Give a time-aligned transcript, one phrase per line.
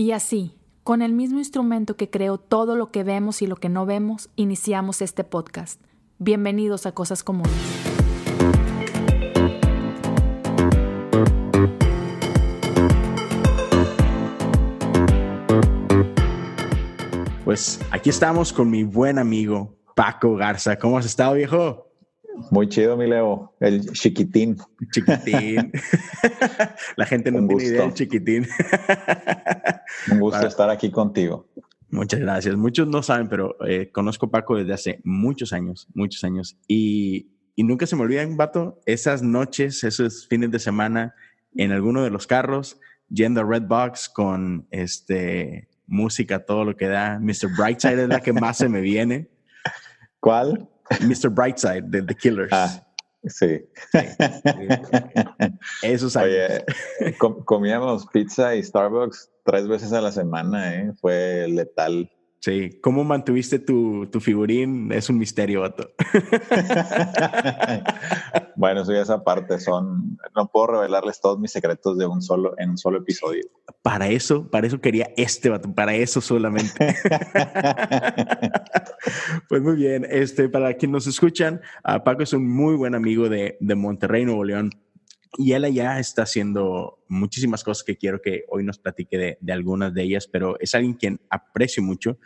[0.00, 3.68] Y así, con el mismo instrumento que creó todo lo que vemos y lo que
[3.68, 5.78] no vemos, iniciamos este podcast.
[6.16, 7.52] Bienvenidos a Cosas Comunes.
[17.44, 20.78] Pues aquí estamos con mi buen amigo Paco Garza.
[20.78, 21.89] ¿Cómo has estado, viejo?
[22.50, 23.54] Muy chido, mi Leo.
[23.60, 24.56] El chiquitín.
[24.92, 25.72] Chiquitín.
[26.96, 28.46] La gente no tiene idea del chiquitín.
[30.10, 31.46] Un gusto estar aquí contigo.
[31.90, 32.56] Muchas gracias.
[32.56, 36.56] Muchos no saben, pero eh, conozco a Paco desde hace muchos años, muchos años.
[36.68, 41.14] Y, y nunca se me olvidan, vato, esas noches, esos fines de semana
[41.56, 42.78] en alguno de los carros,
[43.08, 47.18] yendo a Redbox con este música, todo lo que da.
[47.18, 47.54] Mr.
[47.56, 49.28] Brightside es la que más se me viene.
[50.20, 50.68] ¿Cuál?
[51.00, 51.32] Mr.
[51.32, 52.52] Brightside de The Killers.
[52.52, 52.84] Ah,
[53.24, 53.60] sí.
[55.82, 56.28] Esos años.
[57.00, 60.92] Oye, comíamos pizza y Starbucks tres veces a la semana, ¿eh?
[61.00, 62.10] Fue letal.
[62.40, 64.90] Sí, ¿cómo mantuviste tu, tu figurín?
[64.92, 65.90] Es un misterio, vato.
[68.56, 72.70] bueno, soy esa parte, son, no puedo revelarles todos mis secretos de un solo, en
[72.70, 73.42] un solo episodio.
[73.82, 76.72] Para eso, para eso quería este vato, para eso solamente.
[79.50, 83.28] pues muy bien, este, para quienes nos escuchan, uh, Paco es un muy buen amigo
[83.28, 84.70] de, de Monterrey, Nuevo León.
[85.38, 89.52] Y él allá está haciendo muchísimas cosas que quiero que hoy nos platique de, de
[89.52, 92.18] algunas de ellas, pero es alguien quien aprecio mucho.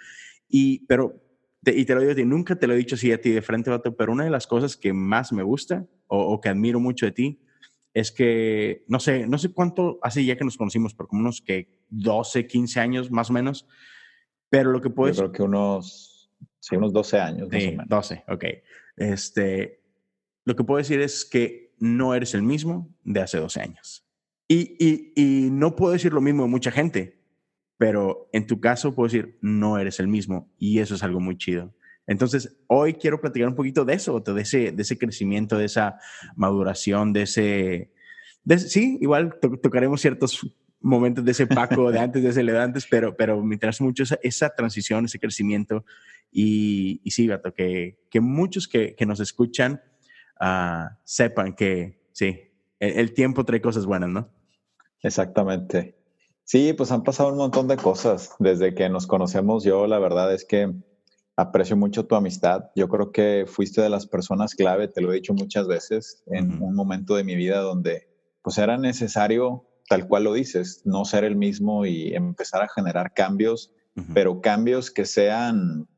[0.48, 1.20] Y, pero,
[1.62, 3.42] te, y te lo digo, ti, nunca te lo he dicho así a ti de
[3.42, 6.80] frente, vato, pero una de las cosas que más me gusta o, o, que admiro
[6.80, 7.40] mucho de ti
[7.92, 11.40] es que, no sé, no sé cuánto hace ya que nos conocimos, pero como unos
[11.40, 13.68] que 12, 15 años más o menos,
[14.48, 15.16] pero lo que puedes...
[15.16, 17.48] Yo creo que unos, sí, unos 12 años.
[17.50, 17.88] Sí, más o menos.
[17.88, 18.44] 12, ok.
[18.96, 19.80] Este,
[20.44, 24.06] lo que puedo decir es que no eres el mismo de hace 12 años.
[24.48, 27.20] Y, y, y, no puedo decir lo mismo de mucha gente,
[27.76, 30.50] pero en tu caso puedo decir, no eres el mismo.
[30.58, 31.74] Y eso es algo muy chido.
[32.06, 35.98] Entonces, hoy quiero platicar un poquito de eso, de ese, de ese crecimiento, de esa
[36.36, 37.92] maduración, de ese...
[38.58, 40.46] Sí, igual to tocaremos ciertos
[40.80, 44.18] momentos de ese Paco de antes, de ese Leo antes, pero, pero me mucho esa,
[44.22, 45.84] esa transición, ese crecimiento.
[46.30, 49.80] Y, y sí, Gato, que, que muchos que, que nos escuchan
[50.40, 52.40] uh, sepan que sí,
[52.80, 54.28] el, el, tiempo trae cosas buenas, ¿no?
[55.02, 55.96] Exactamente.
[56.44, 59.64] Sí, pues han pasado un montón de cosas desde que nos conocemos.
[59.64, 60.72] Yo la verdad es que
[61.36, 62.70] aprecio mucho tu amistad.
[62.76, 66.52] Yo creo que fuiste de las personas clave, te lo he dicho muchas veces, en
[66.52, 66.60] uh -huh.
[66.68, 68.08] un momento de mi vida donde
[68.42, 73.14] pues era necesario, tal cual lo dices, no ser el mismo y empezar a generar
[73.14, 74.14] cambios, uh -huh.
[74.14, 75.88] pero cambios que sean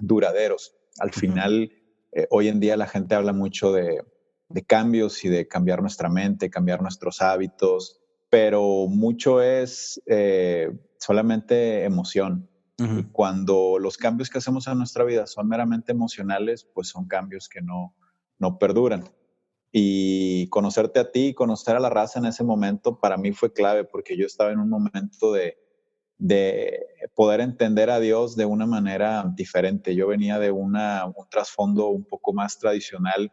[0.00, 0.74] duraderos.
[0.98, 1.20] Al uh -huh.
[1.20, 1.72] final
[2.12, 4.02] eh, hoy en día la gente habla mucho de,
[4.48, 8.00] de, cambios y de cambiar nuestra mente, cambiar nuestros hábitos,
[8.30, 12.48] pero mucho es eh, solamente emoción.
[12.78, 13.12] Uh -huh.
[13.12, 17.60] cuando los cambios que hacemos en nuestra vida son meramente emocionales, pues son cambios que
[17.60, 17.94] no,
[18.38, 19.04] no perduran.
[19.70, 23.84] Y conocerte a ti, conocer a la raza en ese momento, para mí fue clave
[23.84, 25.61] porque yo estaba en un momento de,
[26.22, 29.96] de poder entender a Dios de una manera diferente.
[29.96, 33.32] Yo venía de una, un trasfondo un poco más tradicional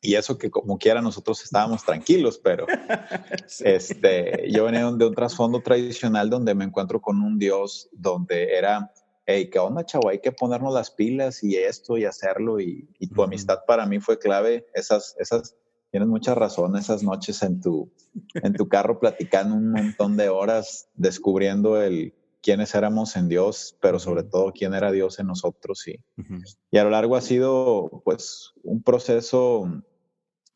[0.00, 2.66] y eso que como quiera nosotros estábamos tranquilos, pero
[3.48, 3.64] sí.
[3.66, 8.92] este, yo venía de un trasfondo tradicional donde me encuentro con un Dios donde era,
[9.26, 10.08] hey, ¿qué onda, chavo?
[10.08, 13.26] Hay que ponernos las pilas y esto y hacerlo y, y tu uh -huh.
[13.26, 14.64] amistad para mí fue clave.
[14.74, 15.56] Esas, esas,
[15.96, 17.90] tienes mucha razón, esas noches en tu,
[18.34, 22.12] en tu carro platicando un montón de horas, descubriendo el
[22.42, 25.88] quiénes éramos en Dios, pero sobre todo quién era Dios en nosotros.
[25.88, 26.56] Y, uh -huh.
[26.70, 29.82] y a lo largo ha sido pues un proceso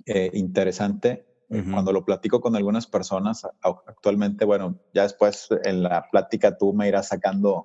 [0.05, 1.25] eh, interesante.
[1.49, 1.73] Uh -huh.
[1.73, 6.87] Cuando lo platico con algunas personas, actualmente, bueno, ya después en la plática tú me
[6.87, 7.65] irás sacando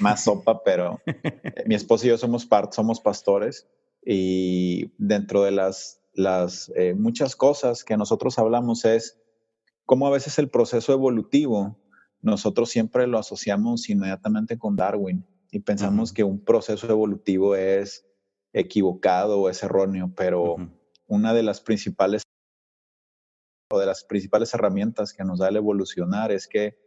[0.00, 3.68] más sopa, pero eh, mi esposo y yo somos, part, somos pastores
[4.04, 9.18] y dentro de las las eh, muchas cosas que nosotros hablamos es
[9.86, 11.78] cómo a veces el proceso evolutivo
[12.20, 16.16] nosotros siempre lo asociamos inmediatamente con Darwin y pensamos uh -huh.
[16.16, 18.06] que un proceso evolutivo es
[18.52, 20.70] equivocado o es erróneo, pero uh -huh.
[21.06, 22.22] una de las principales
[23.70, 26.78] o de las principales herramientas que nos da el evolucionar es que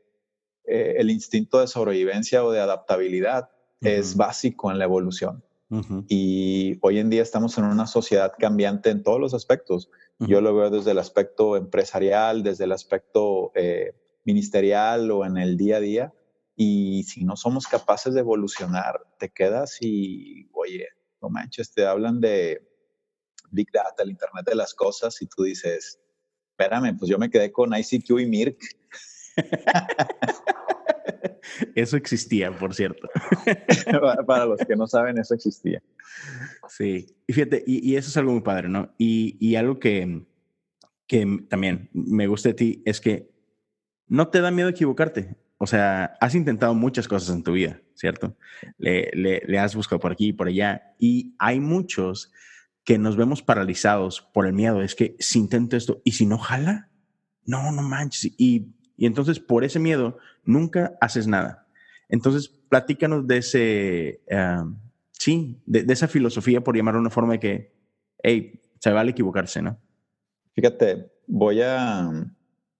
[0.63, 3.49] eh, el instinto de sobrevivencia o de adaptabilidad
[3.81, 3.89] uh -huh.
[3.89, 5.43] es básico en la evolución.
[5.69, 6.05] Uh -huh.
[6.07, 9.89] Y hoy en día estamos en una sociedad cambiante en todos los aspectos.
[10.19, 10.27] Uh -huh.
[10.29, 15.57] Yo lo veo desde el aspecto empresarial, desde el aspecto eh, ministerial o en el
[15.57, 16.13] día a día.
[16.55, 20.87] Y si no somos capaces de evolucionar, te quedas y, oye,
[21.21, 22.61] no manches, te hablan de
[23.51, 25.99] Big Data, el Internet de las Cosas, y tú dices,
[26.51, 28.57] espérame, pues yo me quedé con ICQ y Mirk.
[31.75, 33.09] Eso existía, por cierto.
[34.27, 35.81] Para los que no saben, eso existía.
[36.67, 38.93] Sí, y fíjate, y, eso es algo muy padre, ¿no?
[38.97, 40.25] Y, y, algo que,
[41.07, 43.29] que también me gusta de ti es que
[44.07, 45.35] no te da miedo equivocarte.
[45.57, 48.35] O sea, has intentado muchas cosas en tu vida, ¿cierto?
[48.77, 50.95] Le, le, le has buscado por aquí y por allá.
[50.99, 52.31] Y hay muchos
[52.83, 54.81] que nos vemos paralizados por el miedo.
[54.81, 56.89] Es que si intento esto y si no jala,
[57.45, 58.33] no, no manches.
[58.37, 61.67] Y, y entonces por ese miedo nunca haces nada.
[62.09, 64.21] Entonces, platícanos de ese,
[65.11, 67.73] sí, de, esa filosofía, por llamarlo de una forma de que,
[68.21, 69.79] hey, se vale equivocarse, ¿no?
[70.53, 72.31] Fíjate, voy a,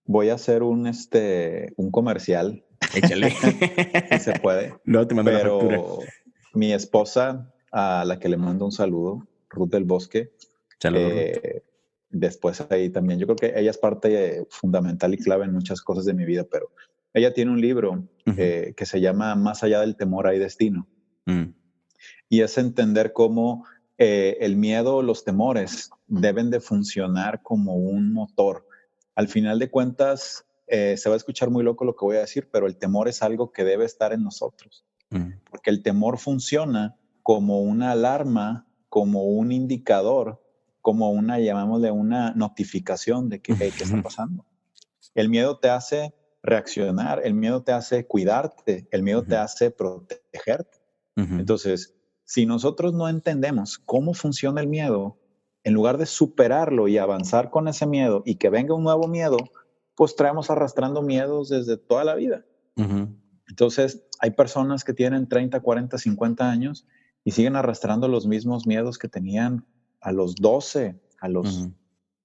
[0.06, 2.64] voy a hacer un, este, un comercial.
[2.96, 3.32] Échale.
[4.12, 4.76] si se puede.
[4.86, 6.00] No, te mando Pero
[6.54, 10.32] mi esposa, a la que le mando un saludo, Ruth del Bosque.
[10.84, 11.64] Eh,
[12.10, 16.06] después ahí también, yo creo que ella es parte fundamental y clave en muchas cosas
[16.06, 16.72] de mi vida, pero
[17.14, 20.88] ella tiene un libro eh, que se llama Más allá del temor hay destino.
[21.26, 21.54] Mm.
[22.30, 23.66] Y es entender cómo
[23.98, 28.68] eh, el miedo, los temores deben de funcionar como un motor.
[29.16, 32.50] Al final de cuentas, se va a escuchar muy loco lo que voy a decir,
[32.52, 34.84] pero el temor es algo que debe estar en nosotros.
[35.10, 35.34] Mm.
[35.50, 40.42] Porque el temor funciona como una alarma como un indicador,
[40.86, 44.46] como una, llamémosle una notificación de que, ¿qué está pasando?
[45.16, 50.78] El miedo te hace reaccionar, el miedo te hace cuidarte, el miedo te hace protegerte.
[51.16, 55.18] Entonces, si nosotros no entendemos cómo funciona el miedo,
[55.64, 59.38] en lugar de superarlo y avanzar con ese miedo y que venga un nuevo miedo,
[59.96, 62.46] pues traemos arrastrando miedos desde toda la vida.
[63.48, 66.86] Entonces, hay personas que tienen 30, 40, 50 años
[67.24, 69.66] y siguen arrastrando los mismos miedos que tenían
[70.06, 71.68] a los 12, a los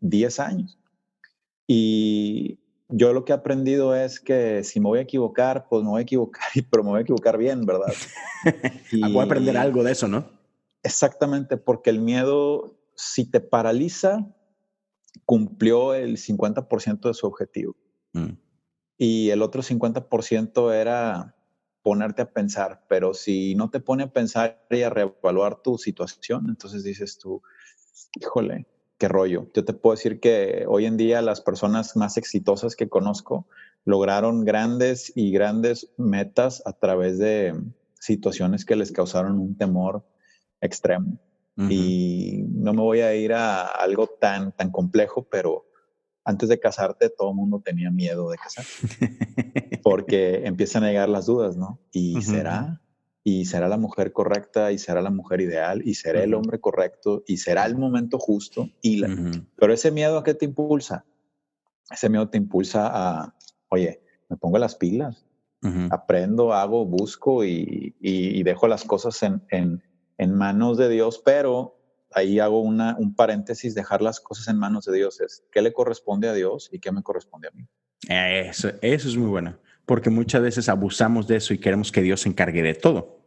[0.00, 0.78] 10 años.
[1.66, 2.60] Y
[2.90, 6.00] yo lo que he aprendido es que si me voy a equivocar, pues me voy
[6.00, 7.92] a equivocar, pero me voy a equivocar bien, ¿verdad?
[8.92, 10.30] y, voy a aprender algo de eso, ¿no?
[10.82, 14.28] Exactamente, porque el miedo, si te paraliza,
[15.24, 17.76] cumplió el 50% de su objetivo.
[18.12, 18.32] Mm.
[18.98, 21.34] Y el otro 50% era
[21.82, 26.46] ponerte a pensar, pero si no te pone a pensar y a reevaluar tu situación,
[26.50, 27.42] entonces dices tú,
[28.20, 28.66] híjole,
[28.98, 29.48] qué rollo.
[29.54, 33.46] Yo te puedo decir que hoy en día las personas más exitosas que conozco
[33.84, 37.54] lograron grandes y grandes metas a través de
[37.98, 40.04] situaciones que les causaron un temor
[40.60, 41.18] extremo.
[41.68, 45.66] Y no me voy a ir a algo tan, tan complejo, pero
[46.24, 48.64] antes de casarte todo el mundo tenía miedo de casar
[49.82, 51.78] porque empiezan a llegar las dudas, ¿no?
[51.92, 52.80] ¿Y será?
[53.22, 54.72] ¿Y será la mujer correcta?
[54.72, 55.82] ¿Y será la mujer ideal?
[55.84, 57.22] ¿Y será el hombre correcto?
[57.26, 58.68] ¿Y será el momento justo?
[58.80, 59.02] Y
[59.56, 61.04] Pero ese miedo a qué te impulsa?
[61.90, 63.34] Ese miedo te impulsa a,
[63.68, 65.26] oye, me pongo las pilas,
[65.90, 69.82] aprendo, hago, busco y, y, dejo las cosas en, en,
[70.16, 71.76] en manos de Dios, pero
[72.12, 75.72] ahí hago una, un paréntesis, dejar las cosas en manos de Dios es qué le
[75.72, 77.66] corresponde a Dios y qué me corresponde a mí.
[78.08, 82.22] Eso, eso es muy bueno, porque muchas veces abusamos de eso y queremos que Dios
[82.22, 83.20] se encargue de todo.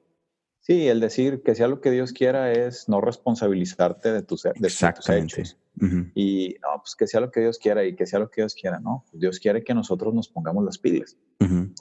[0.63, 4.51] Sí, el decir que sea lo que Dios quiera es no responsabilizarte de tus, de
[4.55, 5.57] tus hechos.
[6.15, 8.55] Y no, pues que sea lo que Dios quiera y que sea lo que Dios
[8.55, 9.03] quiera, ¿no?
[9.11, 11.17] Dios quiere que nosotros nos pongamos las pilas.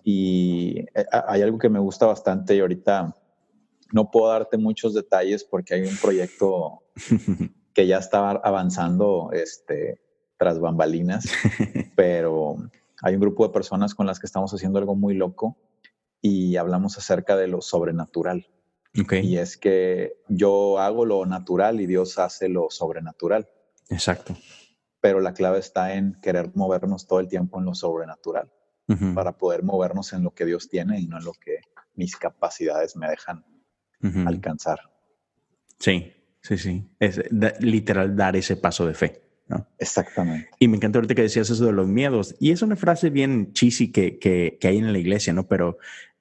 [0.03, 3.17] Y eh, hay algo que me gusta bastante y ahorita
[3.93, 6.83] no puedo darte muchos detalles porque hay un proyecto
[7.75, 10.01] que ya está avanzando este,
[10.37, 11.27] tras bambalinas,
[11.95, 12.57] pero
[13.03, 15.59] hay un grupo de personas con las que estamos haciendo algo muy loco
[16.21, 18.47] y hablamos acerca de lo sobrenatural.
[18.95, 23.49] Y es que yo hago lo natural y Dios hace lo sobrenatural.
[23.89, 24.37] Exacto.
[25.01, 28.53] Pero la clave está en querer movernos todo el tiempo en lo sobrenatural
[29.15, 31.61] para poder movernos en lo que Dios tiene y no en lo que
[31.95, 33.45] mis capacidades me dejan
[34.27, 34.81] alcanzar.
[35.79, 36.95] Sí, sí, sí.
[37.01, 37.21] Es
[37.61, 39.23] literal dar ese paso de fe.
[39.53, 39.67] ¿No?
[39.79, 40.49] Exactamente.
[40.59, 42.35] Y me encantó ahorita que decías eso de los miedos.
[42.41, 45.47] Y es una frase bien cheesy que, que, que hay en la iglesia, ¿no?
[45.47, 45.79] Pero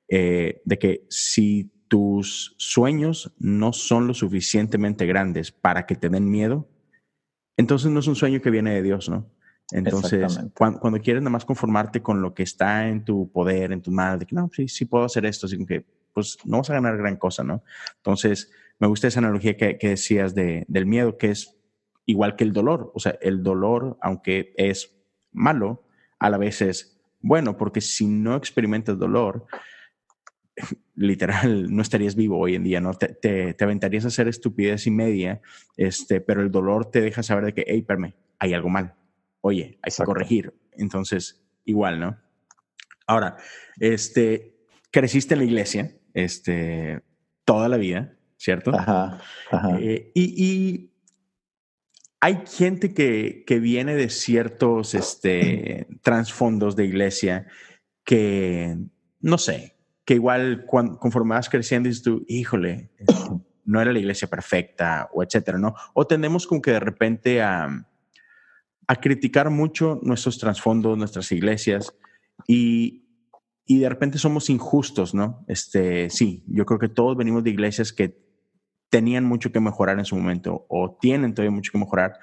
[0.08, 6.30] eh, de que si tus sueños no son lo suficientemente grandes para que te den
[6.30, 6.70] miedo,
[7.58, 9.30] entonces no es un sueño que viene de Dios, ¿no?
[9.72, 13.82] Entonces, cuando, cuando, quieres nada más conformarte con lo que está en tu poder, en
[13.82, 16.70] tu mano, de que no, sí, sí puedo hacer esto, así que pues no vas
[16.70, 17.64] a ganar gran cosa, ¿no?
[17.98, 21.56] Entonces, me gusta esa analogía que, decías de, del miedo, que es
[22.06, 22.92] igual que el dolor.
[22.96, 24.98] O sea, el dolor, aunque es
[25.32, 25.84] malo,
[26.20, 29.46] a la vez es bueno, porque si no experimentas dolor,
[30.96, 32.94] literal, no estarías vivo hoy en día, ¿no?
[32.94, 35.42] Te, te, aventarías a hacer estupidez y media,
[35.78, 38.96] este, pero el dolor te deja saber de que, hey, perme, hay algo mal.
[39.42, 40.54] Oye, hay que corregir.
[40.74, 42.18] Entonces, igual, ¿no?
[43.08, 43.38] Ahora,
[43.80, 44.56] este,
[44.92, 47.02] creciste en la iglesia, este,
[47.46, 48.72] toda la vida, ¿cierto?
[48.74, 49.20] Ajá,
[49.52, 49.78] ajá.
[49.80, 50.91] Eh, y,
[52.22, 57.48] hay gente que, que, viene de ciertos este, trasfondos de iglesia
[58.06, 58.78] que,
[59.20, 59.76] no sé,
[60.06, 62.92] que igual conforme vas creciendo dices tú, híjole,
[63.66, 65.74] no era la iglesia perfecta o etcétera, ¿no?
[65.94, 67.88] O tendemos como que de repente a,
[68.88, 71.96] a criticar mucho nuestros trasfondos, nuestras iglesias
[72.48, 73.06] y,
[73.66, 75.44] y de repente somos injustos, ¿no?
[75.48, 78.31] Este, sí, yo creo que todos venimos de iglesias que
[78.92, 82.20] tenían mucho que mejorar en su momento o tienen todavía mucho que mejorar,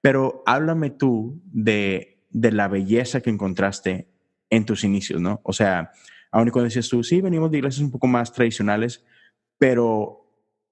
[0.00, 4.08] pero háblame tú de, de la belleza que encontraste
[4.50, 5.40] en tus inicios, ¿no?
[5.44, 5.92] O sea,
[6.32, 9.04] aún cuando decías tú, sí, venimos de iglesias un poco más tradicionales,
[9.58, 10.26] pero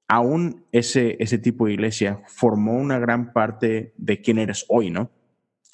[0.08, 5.10] aún ese, ese tipo de iglesia formó una gran parte de quién eres hoy, ¿no?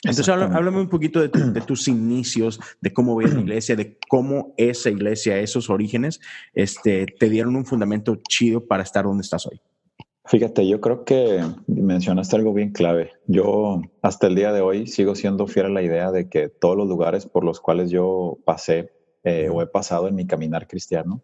[0.02, 4.88] Entonces, háblame un poquito de, tus inicios, de cómo ves la iglesia, de cómo esa
[4.88, 6.20] iglesia, esos orígenes,
[6.54, 9.60] este, te dieron un fundamento chido para estar donde estás hoy.
[10.24, 13.10] Fíjate, yo creo que mencionaste algo bien clave.
[13.26, 16.76] Yo hasta el día de hoy sigo siendo fiel a la idea de que todos
[16.76, 18.92] los lugares por los cuales yo pasé
[19.24, 21.22] eh, o he pasado en mi caminar cristiano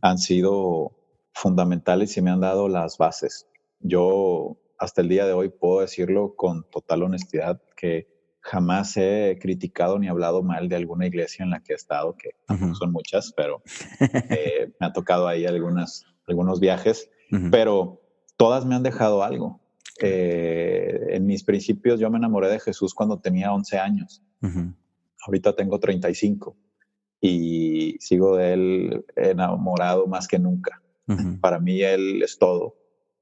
[0.00, 0.92] han sido
[1.32, 3.46] fundamentales y me han dado las bases.
[3.80, 8.06] Yo hasta el día de hoy puedo decirlo con total honestidad que
[8.40, 12.30] jamás he criticado ni hablado mal de alguna iglesia en la que he estado, que
[12.78, 13.62] son muchas, pero
[14.30, 17.10] eh, me ha tocado ahí algunas, algunos viajes,
[17.50, 18.00] pero
[18.36, 19.60] todas me han dejado algo.
[20.00, 24.22] Eh, en mis principios yo me enamoré de Jesús cuando tenía 11 años.
[25.26, 26.56] Ahorita tengo 35
[27.20, 30.80] y sigo de él enamorado más que nunca.
[31.40, 32.76] Para mí él es todo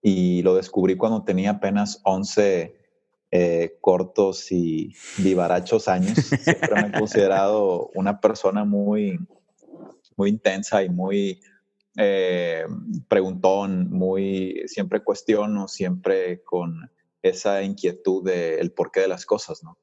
[0.08, 2.76] y lo descubrí cuando tenía apenas 11
[3.32, 6.16] eh, cortos y vivarachos años.
[6.16, 9.18] Siempre me he considerado una persona muy,
[10.16, 11.40] muy intensa y muy
[11.96, 12.66] eh,
[13.08, 16.88] preguntón, muy, siempre cuestiono, siempre con
[17.20, 19.76] esa inquietud del porqué de las cosas, ¿no?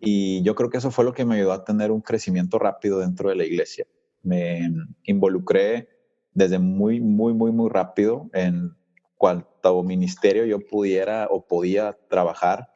[0.00, 3.00] Y yo creo que eso fue lo que me ayudó a tener un crecimiento rápido
[3.00, 3.84] dentro de la iglesia.
[4.22, 4.70] Me
[5.02, 5.88] involucré
[6.34, 8.76] desde muy, muy, muy, muy rápido en
[9.16, 12.72] cuanto ministerio yo pudiera o podía trabajar.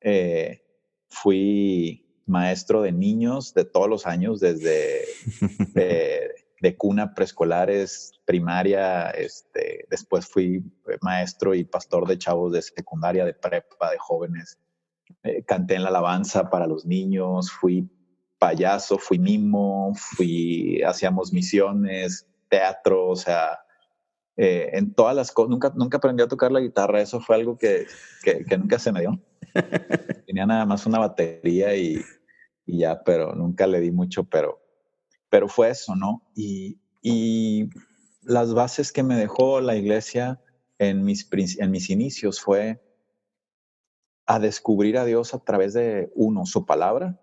[0.00, 0.62] Eh,
[1.08, 5.04] fui maestro de niños de todos los años, desde
[6.60, 10.64] de, cuna, preescolares, primaria, este, después fui
[11.00, 14.58] maestro y pastor de chavos de secundaria, de prepa, de jóvenes.
[15.22, 17.88] Eh, canté en la alabanza para los niños, fui
[18.38, 23.60] payaso, fui mimo, fui, hacíamos misiones, teatro, o sea,
[24.36, 27.56] eh, en todas las cosas, nunca, nunca aprendí a tocar la guitarra, eso fue algo
[27.56, 27.86] que,
[28.22, 29.18] que, nunca se me dio.
[30.26, 32.02] Tenía nada más una batería y,
[32.66, 34.60] y, ya, pero nunca le di mucho, pero,
[35.30, 36.22] pero fue eso, ¿no?
[36.34, 37.70] Y, y
[38.22, 40.38] las bases que me dejó la iglesia
[40.78, 41.26] en mis,
[41.58, 42.82] en mis inicios fue
[44.26, 47.18] a descubrir a Dios a través de, uno, su palabra,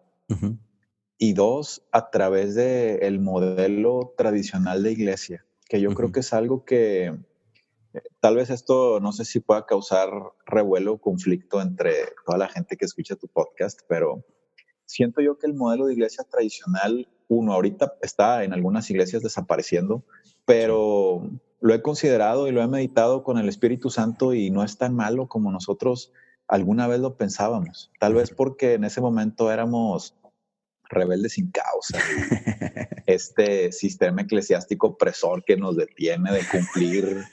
[1.19, 6.33] y dos, a través del el modelo tradicional de iglesia que yo creo que es
[6.33, 10.11] algo que eh, tal vez esto no sé si pueda causar
[10.45, 11.93] revuelo, conflicto entre
[12.27, 14.23] toda la gente que escucha tu podcast, pero
[14.85, 20.03] siento yo que el modelo de iglesia tradicional, uno, ahorita está en algunas iglesias desapareciendo,
[20.45, 21.27] pero
[21.59, 24.95] lo he considerado y lo he meditado con el Espíritu Santo y no es tan
[24.95, 26.13] malo como nosotros
[26.47, 27.91] alguna vez lo pensábamos.
[27.99, 30.13] Tal vez porque en ese momento éramos
[30.93, 31.99] rebeldes sin causa.
[33.05, 37.23] este sistema eclesiástico opresor que nos detiene de cumplir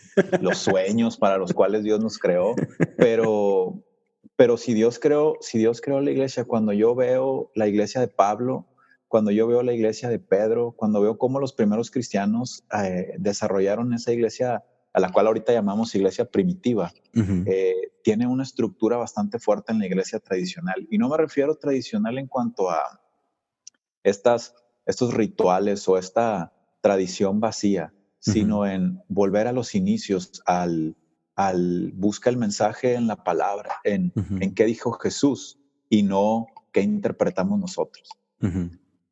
[0.40, 2.54] los sueños para los cuales Dios nos creó.
[2.96, 3.82] Pero,
[4.36, 8.08] pero si Dios creó, si Dios creó la iglesia, cuando yo veo la iglesia de
[8.08, 8.66] Pablo,
[9.08, 13.92] cuando yo veo la iglesia de Pedro, cuando veo cómo los primeros cristianos eh, desarrollaron
[13.92, 19.72] esa iglesia a la cual ahorita llamamos iglesia primitiva, eh, tiene una estructura bastante fuerte
[19.72, 20.86] en la iglesia tradicional.
[20.90, 23.00] Y no me refiero tradicional en cuanto a
[24.02, 24.54] estas,
[24.86, 30.96] estos rituales o esta tradición vacía, sino en volver a los inicios, al,
[31.36, 36.82] al busca el mensaje en la palabra, en, en qué dijo Jesús y no qué
[36.82, 38.08] interpretamos nosotros.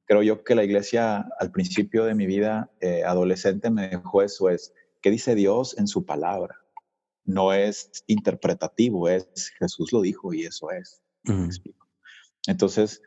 [0.05, 4.49] Creo yo que la iglesia al principio de mi vida eh, adolescente me dejó eso,
[4.49, 6.57] es qué dice Dios en su palabra.
[7.25, 11.03] No es interpretativo, es Jesús lo dijo y eso es.
[12.47, 13.03] Entonces,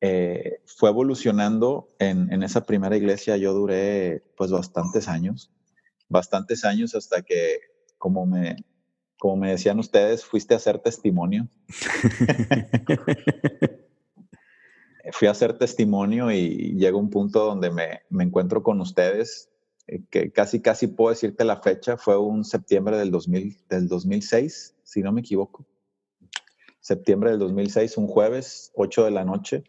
[0.00, 3.36] eh, fue evolucionando en, en, esa primera iglesia.
[3.36, 5.52] Yo duré pues bastantes años,
[6.08, 7.60] bastantes años hasta que,
[7.98, 8.64] como me,
[9.18, 11.48] como me decían ustedes, fuiste a hacer testimonio.
[15.10, 19.48] Fui a hacer testimonio y llega un punto donde me, me encuentro con ustedes
[19.88, 24.76] eh, que casi, casi puedo decirte la fecha, fue un septiembre del, 2000, del 2006,
[24.84, 25.66] si no me equivoco.
[26.80, 29.64] Septiembre del 2006, un jueves, 8 de la noche,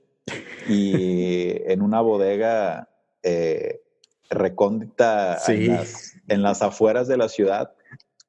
[0.68, 2.90] y en una bodega
[3.24, 3.82] eh,
[4.30, 7.74] recóndita en, las, afueras de la ciudad,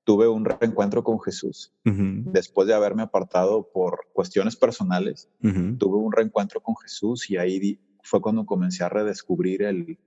[0.05, 1.73] tuve un reencuentro con Jesús.
[1.85, 8.21] Después de haberme apartado por cuestiones personales, tuve un reencuentro con Jesús y ahí fue
[8.21, 9.99] cuando comencé a redescubrir el,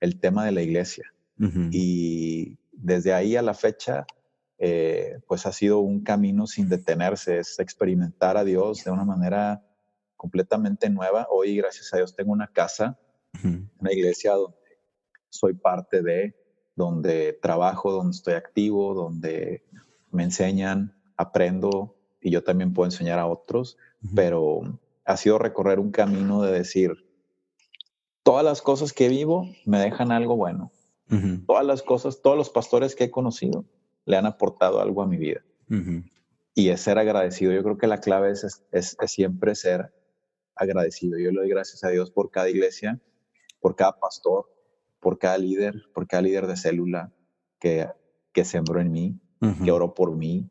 [0.00, 1.12] el tema de la iglesia.
[1.70, 4.06] Y desde ahí a la fecha,
[4.58, 9.62] eh, pues ha sido un camino sin detenerse, es experimentar a Dios de una manera
[10.24, 11.26] completamente nueva.
[11.30, 12.98] Hoy, gracias a Dios, tengo una casa,
[13.42, 14.56] una iglesia donde
[15.28, 16.34] soy parte de,
[16.74, 19.66] donde trabajo, donde estoy activo, donde
[20.10, 23.76] me enseñan, aprendo y yo también puedo enseñar a otros,
[24.14, 24.62] pero
[25.04, 27.06] ha sido recorrer un camino de decir,
[28.22, 30.72] todas las cosas que vivo me dejan algo bueno.
[31.46, 33.66] Todas las cosas, todos los pastores que he conocido
[34.06, 35.42] le han aportado algo a mi vida.
[36.54, 37.52] Y es ser agradecido.
[37.52, 39.92] Yo creo que la clave es, es, siempre ser
[40.56, 41.18] agradecido.
[41.18, 43.00] Yo le doy gracias a Dios por cada iglesia,
[43.60, 44.46] por cada pastor,
[45.00, 47.12] por cada líder, por cada líder de célula
[47.58, 47.88] que,
[48.32, 49.20] que sembró en mí,
[49.62, 50.48] que oró por mí,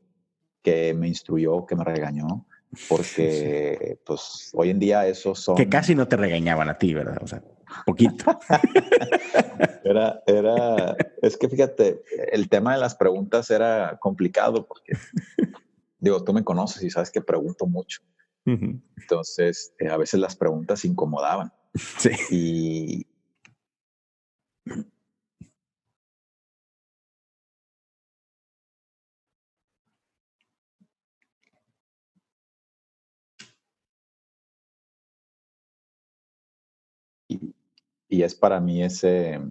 [0.62, 2.46] que me instruyó, que me regañó,
[2.88, 5.56] porque pues hoy en día esos son...
[5.56, 7.18] Que casi no te regañaban a ti, ¿verdad?
[7.22, 7.44] O sea,
[7.86, 8.40] poquito.
[9.84, 14.94] era, era, es que fíjate, el tema de las preguntas era complicado porque,
[16.00, 18.02] digo, tú me conoces y sabes que pregunto mucho.
[18.46, 21.52] Entonces, eh, a veces las preguntas incomodaban.
[21.76, 23.06] Sí.
[37.28, 37.56] Y,
[38.10, 39.42] y, es para mí ese,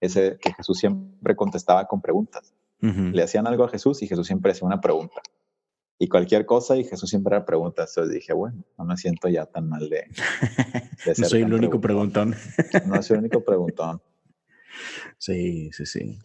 [0.00, 2.54] ese que Jesús siempre contestaba con preguntas.
[2.80, 5.20] Le hacían algo a Jesús y Jesús siempre hacía una pregunta.
[5.98, 7.82] Y cualquier cosa y Jesús siempre era pregunta.
[7.82, 10.04] Entonces dije, bueno, no me siento ya tan mal de...
[11.18, 12.36] no soy el único preguntón.
[12.86, 14.00] no soy el único preguntón.
[15.18, 16.18] Sí, sí, sí.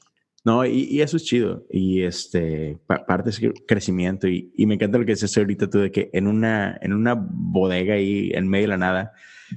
[0.45, 1.65] No, y, eso es chido.
[1.69, 4.27] Y este, parte es crecimiento.
[4.27, 7.95] Y, me encanta lo que dices ahorita tú de que en una, en una bodega
[7.95, 9.13] ahí en medio de la nada,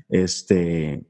[0.09, 1.03] este,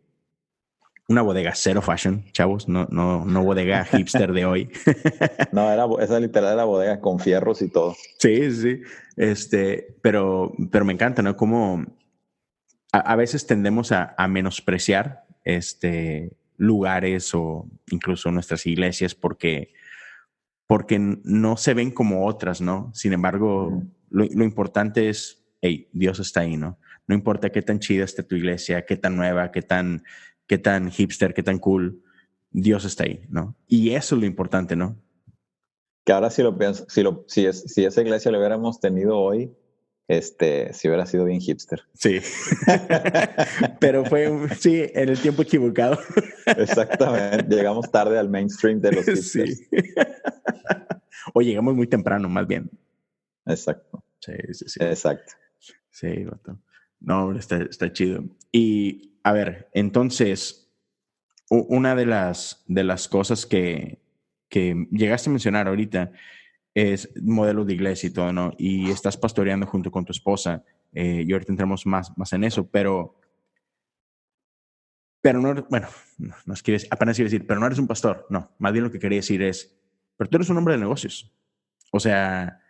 [1.09, 4.71] una bodega cero fashion, chavos, no, no, no bodega hipster de hoy.
[5.53, 7.95] no, era, esa literal era bodega con fierros y todo.
[8.19, 8.81] Sí, sí.
[9.17, 11.37] Este, pero, pero me encanta, ¿no?
[11.37, 11.87] Como
[12.93, 19.75] a, veces tendemos a, a, menospreciar este, lugares o incluso nuestras iglesias porque,
[20.67, 22.91] porque no se ven como otras, ¿no?
[22.95, 26.79] Sin embargo, lo, lo importante es, hey, Dios está ahí, ¿no?
[27.07, 30.03] No importa qué tan chida esté tu iglesia, qué tan nueva, qué tan,
[30.47, 32.03] qué tan hipster, qué tan cool,
[32.51, 33.57] Dios está ahí, ¿no?
[33.67, 34.97] Y eso es lo importante, ¿no?
[36.05, 39.19] Que ahora si lo pienso, si, lo, si, es, si esa iglesia lo hubiéramos tenido
[39.19, 39.53] hoy,
[40.09, 41.83] este, si hubiera sido bien hipster.
[41.95, 42.21] Sí.
[43.81, 45.99] Pero fue, sí, en el tiempo equivocado.
[46.47, 47.55] Exactamente.
[47.55, 49.59] Llegamos tarde al mainstream de los hipsters.
[49.59, 49.67] Sí.
[51.35, 52.71] O llegamos muy temprano, más bien.
[53.47, 54.03] Exacto.
[54.21, 54.79] Sí, sí, sí.
[54.83, 55.33] Exacto.
[55.91, 56.25] Sí,
[57.01, 58.25] No, está, está chido.
[58.53, 60.73] Y a ver, entonces,
[61.51, 64.01] una de las, de las cosas que,
[64.49, 66.13] que llegaste a mencionar ahorita
[66.73, 68.53] es modelo de iglesia y todo, ¿no?
[68.57, 70.63] Y estás pastoreando junto con tu esposa.
[70.93, 73.19] Eh, y ahorita entramos más, más en eso, pero,
[75.21, 78.29] pero no, bueno, no, es que apenas a decir, pero no eres un pastor.
[78.31, 79.77] No, más bien lo que quería decir es,
[80.17, 81.35] pero tú eres un hombre de negocios.
[81.91, 82.61] O sea,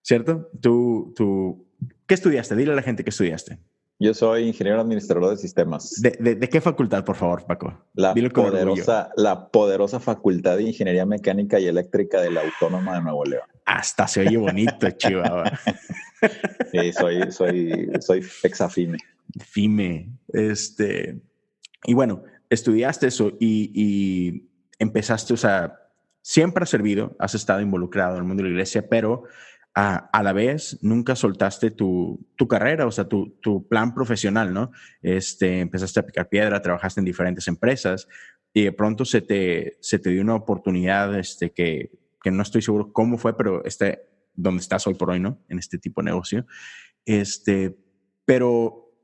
[0.00, 0.48] ¿cierto?
[0.62, 1.66] Tú, tú,
[2.06, 2.54] ¿qué estudiaste?
[2.54, 3.58] Dile a la gente qué estudiaste.
[3.98, 6.00] Yo soy ingeniero administrador de sistemas.
[6.00, 7.86] ¿De, de, qué facultad, por favor, Paco?
[7.94, 13.24] La poderosa, la poderosa Facultad de Ingeniería Mecánica y Eléctrica de la Autónoma de Nuevo
[13.24, 13.44] León.
[13.64, 15.58] Hasta se oye bonito, Chihuahua.
[16.72, 18.98] sí, soy, soy, soy exafime.
[19.38, 20.10] Fime.
[20.32, 21.20] Este,
[21.84, 24.48] y bueno, estudiaste eso y, y
[24.80, 25.78] empezaste, o sea,
[26.20, 29.24] siempre has servido, has estado involucrado en el mundo de la iglesia, pero
[29.74, 34.70] a, la vez nunca soltaste tu, carrera, o sea, tu, plan profesional, ¿no?
[35.02, 38.06] Este, empezaste a picar piedra, trabajaste en diferentes empresas
[38.52, 41.90] y de pronto se te, se te dio una oportunidad este, que,
[42.24, 45.38] no estoy seguro cómo fue, pero este, donde estás hoy por hoy, ¿no?
[45.48, 46.46] En este tipo de negocio.
[47.04, 47.76] Este,
[48.24, 48.94] pero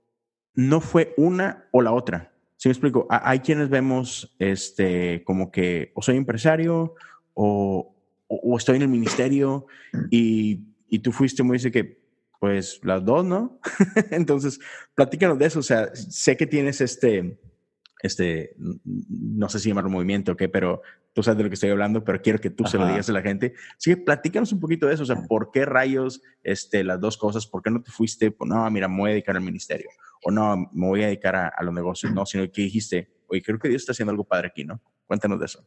[0.54, 2.32] no fue una o la otra.
[2.56, 6.94] Si me explico, hay quienes vemos este, como que o soy empresario
[7.34, 7.96] o,
[8.32, 9.66] o, estoy en el ministerio
[10.10, 12.00] y, y tú fuiste muy dice que,
[12.38, 13.60] pues las dos, ¿no?
[14.10, 14.60] Entonces,
[14.94, 15.58] platícanos de eso.
[15.58, 17.38] O sea, sé que tienes este,
[18.02, 20.80] este, no sé si llamarlo movimiento o qué, pero
[21.12, 23.12] tú sabes de lo que estoy hablando, pero quiero que tú se lo digas a
[23.12, 23.54] la gente.
[23.76, 27.18] Así que platícanos un poquito de eso, o sea, ¿por qué rayos este, las dos
[27.18, 27.46] cosas?
[27.46, 28.30] ¿Por qué no te fuiste?
[28.30, 29.90] Pues, no, mira, me voy a dedicar al ministerio,
[30.24, 33.58] o no, me voy a dedicar a, los negocios, no, sino que dijiste, oye, creo
[33.58, 34.80] que Dios está haciendo algo padre aquí, ¿no?
[35.06, 35.66] Cuéntanos de eso.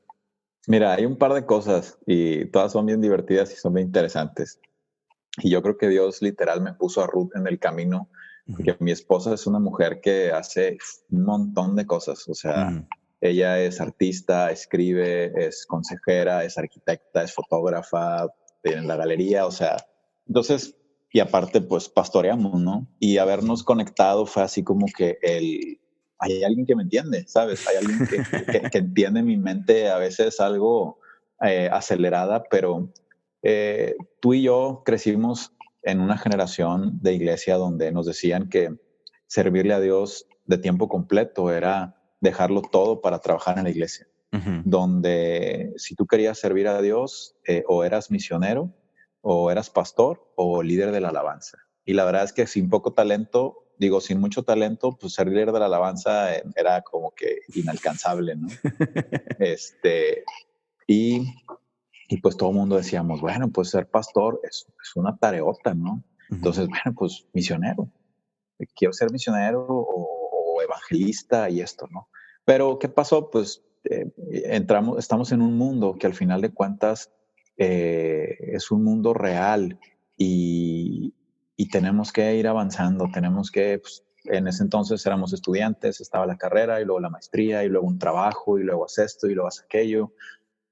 [0.68, 4.60] Mira, hay un par de cosas y todas son bien divertidas y son bien interesantes.
[5.38, 8.10] Y yo creo que Dios literal me puso a Ruth en el camino,
[8.56, 10.78] porque mi esposa es una mujer que hace
[11.10, 12.86] un montón de cosas, o sea,
[13.20, 18.28] ella es artista, escribe, es consejera, es arquitecta, es fotógrafa,
[18.62, 19.78] tiene la galería, o sea,
[20.28, 20.76] entonces,
[21.12, 22.88] y aparte, pues pastoreamos, ¿no?
[23.00, 25.80] Y habernos conectado fue así como que el,
[26.20, 27.68] hay alguien que me entiende, ¿sabes?
[27.68, 31.00] Hay alguien que, que, entiende mi mente, a veces algo
[31.42, 32.90] eh, acelerada, pero
[33.42, 38.78] eh, tú y yo crecimos en una generación de iglesia donde nos decían que
[39.28, 44.08] servirle a Dios de tiempo completo era dejarlo todo para trabajar en la iglesia,
[44.64, 48.74] donde si tú querías servir a Dios eh, o eras misionero
[49.22, 51.58] o eras pastor o líder de la alabanza.
[51.86, 55.52] Y la verdad es que sin poco talento, digo, sin mucho talento, pues ser líder
[55.52, 58.48] de la alabanza eh, era como que inalcanzable, ¿no?
[59.40, 60.24] este,
[60.88, 61.34] y,
[62.08, 66.04] y pues todo el mundo decíamos, bueno, pues ser pastor es, es una tareota, ¿no?
[66.30, 67.90] Entonces, bueno, pues misionero.
[68.76, 72.08] Quiero ser misionero o evangelista y esto, ¿no?
[72.46, 73.30] Pero, ¿qué pasó?
[73.30, 74.12] Pues eh,
[74.46, 77.12] entramos, estamos en un mundo que al final de cuentas
[77.58, 79.80] eh, es un mundo real
[80.18, 81.14] y,
[81.56, 86.38] y, tenemos que ir avanzando, tenemos que, pues, en ese entonces éramos estudiantes, estaba la
[86.38, 89.50] carrera y luego la maestría y luego un trabajo y luego haces esto y luego
[89.50, 90.14] haces aquello.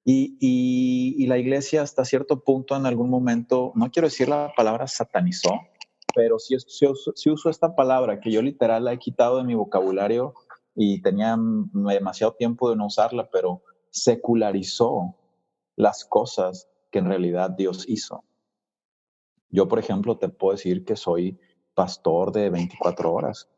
[0.03, 4.87] Y, y, la iglesia hasta cierto punto en algún momento, no quiero decir la palabra
[4.87, 5.61] satanizó,
[6.15, 10.33] pero si, si, uso esta palabra que yo literal la he quitado de mi vocabulario
[10.75, 15.15] y tenía demasiado tiempo de no usarla, pero secularizó
[15.75, 18.23] las cosas que en realidad Dios hizo.
[19.51, 21.37] Yo, por ejemplo, te puedo decir que soy
[21.73, 23.49] pastor de 24 horas,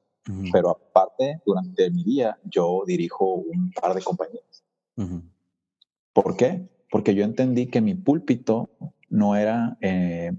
[0.52, 4.64] pero aparte, durante mi día, yo dirijo un par de compañías.
[6.14, 6.70] ¿Por qué?
[6.90, 8.70] Porque yo entendí que mi púlpito
[9.10, 10.32] no era eh,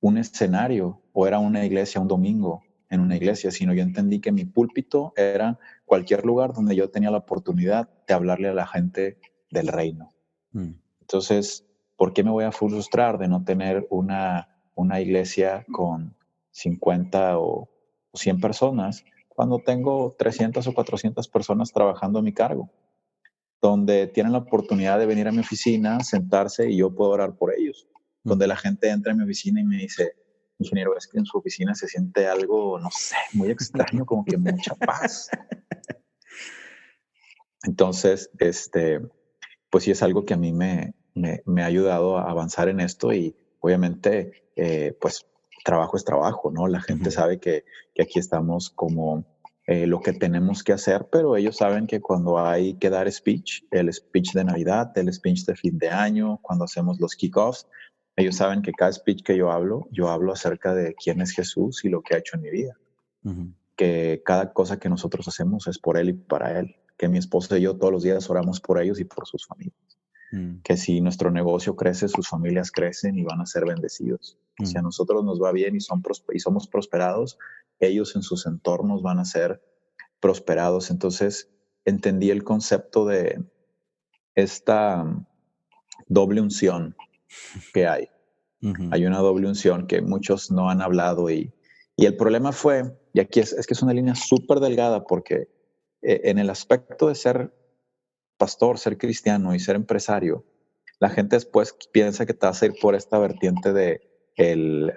[0.00, 4.32] un escenario o era una iglesia un domingo en una iglesia, sino yo entendí que
[4.32, 9.18] mi púlpito era cualquier lugar donde yo tenía la oportunidad de hablarle a la gente
[9.50, 10.10] del reino.
[10.52, 10.72] Mm.
[11.00, 16.16] Entonces, ¿por qué me voy a frustrar de no tener una, una iglesia con
[16.50, 17.68] 50 o
[18.14, 22.70] 100 personas cuando tengo 300 o 400 personas trabajando a mi cargo?
[23.60, 27.54] Donde tienen la oportunidad de venir a mi oficina, sentarse y yo puedo orar por
[27.54, 27.86] ellos.
[28.24, 30.14] Donde la gente entra a mi oficina y me dice,
[30.58, 34.36] ingeniero, es que en su oficina se siente algo, no sé, muy extraño, como que
[34.36, 35.30] mucha paz.
[37.64, 39.00] Entonces, este,
[39.70, 43.12] pues sí es algo que a mí me, me, ha ayudado a avanzar en esto
[43.12, 45.26] y obviamente, eh, pues
[45.64, 46.68] trabajo es trabajo, ¿no?
[46.68, 49.24] La gente sabe que, que, aquí estamos como
[49.66, 53.62] eh, lo que tenemos que hacer, pero ellos saben que cuando hay que dar speech,
[53.70, 57.68] el speech de Navidad, el speech de fin de año, cuando hacemos los kickoffs,
[58.16, 61.84] ellos saben que cada speech que yo hablo, yo hablo acerca de quién es Jesús
[61.84, 62.76] y lo que ha hecho en mi vida.
[63.76, 66.76] Que cada cosa que nosotros hacemos es por Él y para Él.
[66.98, 70.01] Que mi esposa y yo todos los días oramos por ellos y por sus familias.
[70.32, 70.62] Mm.
[70.62, 74.38] Que si nuestro negocio crece, sus familias crecen y van a ser bendecidos.
[74.64, 74.84] Si a mm.
[74.84, 77.38] nosotros nos va bien y, son y somos prosperados,
[77.78, 79.62] ellos en sus entornos van a ser
[80.20, 80.90] prosperados.
[80.90, 81.50] Entonces
[81.84, 83.44] entendí el concepto de
[84.34, 85.04] esta
[86.08, 86.96] doble unción
[87.72, 88.08] que hay.
[88.92, 91.52] Hay una doble unción que muchos no han hablado y,
[91.96, 95.48] y el problema fue, y aquí es, es que es una línea súper delgada porque
[96.00, 97.52] eh, en el aspecto de ser
[98.42, 100.44] pastor, ser cristiano y ser empresario,
[100.98, 104.00] la gente después piensa que te vas a ir por esta vertiente de,
[104.34, 104.92] el,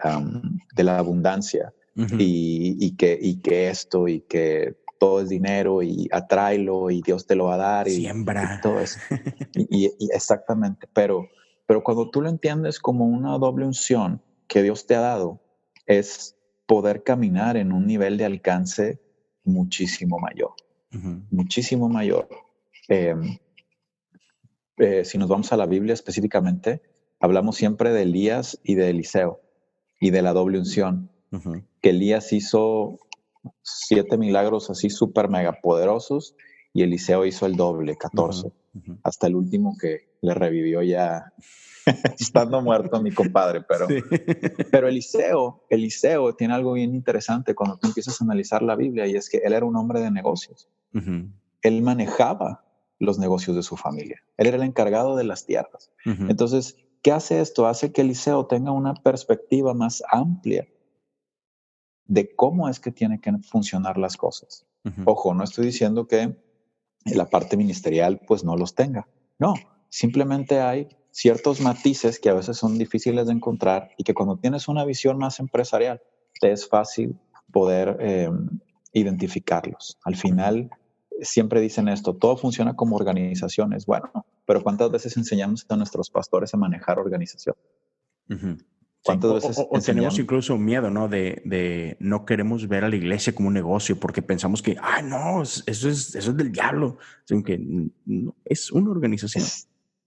[0.76, 6.10] de la abundancia y, y, que, y que esto y que todo es dinero y
[6.12, 8.58] atráelo y Dios te lo va a dar y, Siembra.
[8.58, 8.98] y todo eso.
[9.54, 11.30] y, exactamente, pero
[11.68, 15.40] pero cuando tú lo entiendes como una doble unción que Dios te ha dado,
[15.86, 19.00] es poder caminar en un nivel de alcance
[19.44, 20.54] muchísimo mayor,
[21.30, 22.28] muchísimo mayor.
[22.88, 23.38] Em,
[24.78, 26.82] eh, si nos vamos a la Biblia específicamente,
[27.20, 29.42] hablamos siempre de Elías y de Eliseo
[30.00, 31.10] y de la doble unción,
[31.82, 33.00] que Elías hizo
[33.62, 36.36] siete milagros así súper mega poderosos
[36.74, 38.52] y Eliseo hizo el doble, 14,
[39.04, 41.34] hasta el último que le revivió ya
[42.20, 43.88] estando muerto mi compadre, pero,
[44.72, 49.16] pero Eliseo, Eliseo tiene algo bien interesante cuando tú empiezas a analizar la Biblia y
[49.16, 50.68] es que él era un hombre de negocios.
[51.62, 52.65] Él manejaba
[53.00, 54.22] los negocios de su familia.
[54.38, 55.92] Él era el encargado de las tierras.
[56.06, 57.68] Entonces, ¿qué hace esto?
[57.68, 60.68] Hace que Eliseo tenga una perspectiva más amplia
[62.08, 64.66] de cómo es que tienen que funcionar las cosas.
[65.06, 66.38] Ojo, no estoy diciendo que
[67.06, 69.08] la parte ministerial pues no los tenga.
[69.40, 69.56] No,
[69.90, 74.68] simplemente hay ciertos matices que a veces son difíciles de encontrar y que cuando tienes
[74.68, 76.02] una visión más empresarial
[76.40, 77.18] te es fácil
[77.52, 78.30] poder eh,
[78.92, 79.98] identificarlos.
[80.04, 80.70] Al final,
[81.22, 83.86] siempre dicen esto, todo funciona como organizaciones.
[83.86, 84.12] Bueno,
[84.46, 87.56] pero ¿cuántas veces enseñamos a nuestros pastores a manejar organización?
[89.04, 91.08] ¿Cuántas veces o, tenemos incluso miedo, ¿no?
[91.08, 95.44] De, no queremos ver a la iglesia como un negocio porque pensamos que, ah, no,
[95.44, 96.98] eso es, eso es del diablo.
[97.32, 97.62] Aunque
[98.46, 99.44] es una organización.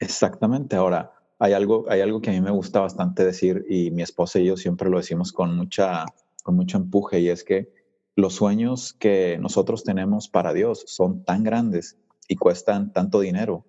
[0.01, 0.77] exactamente.
[0.77, 4.41] Ahora, hay algo, hay algo que a mí me gusta bastante decir y mi esposa
[4.41, 6.05] y yo siempre lo decimos con, mucha,
[6.43, 7.73] con mucho empuje y es que
[8.19, 13.65] los sueños que nosotros tenemos para Dios son tan grandes y cuestan tanto dinero.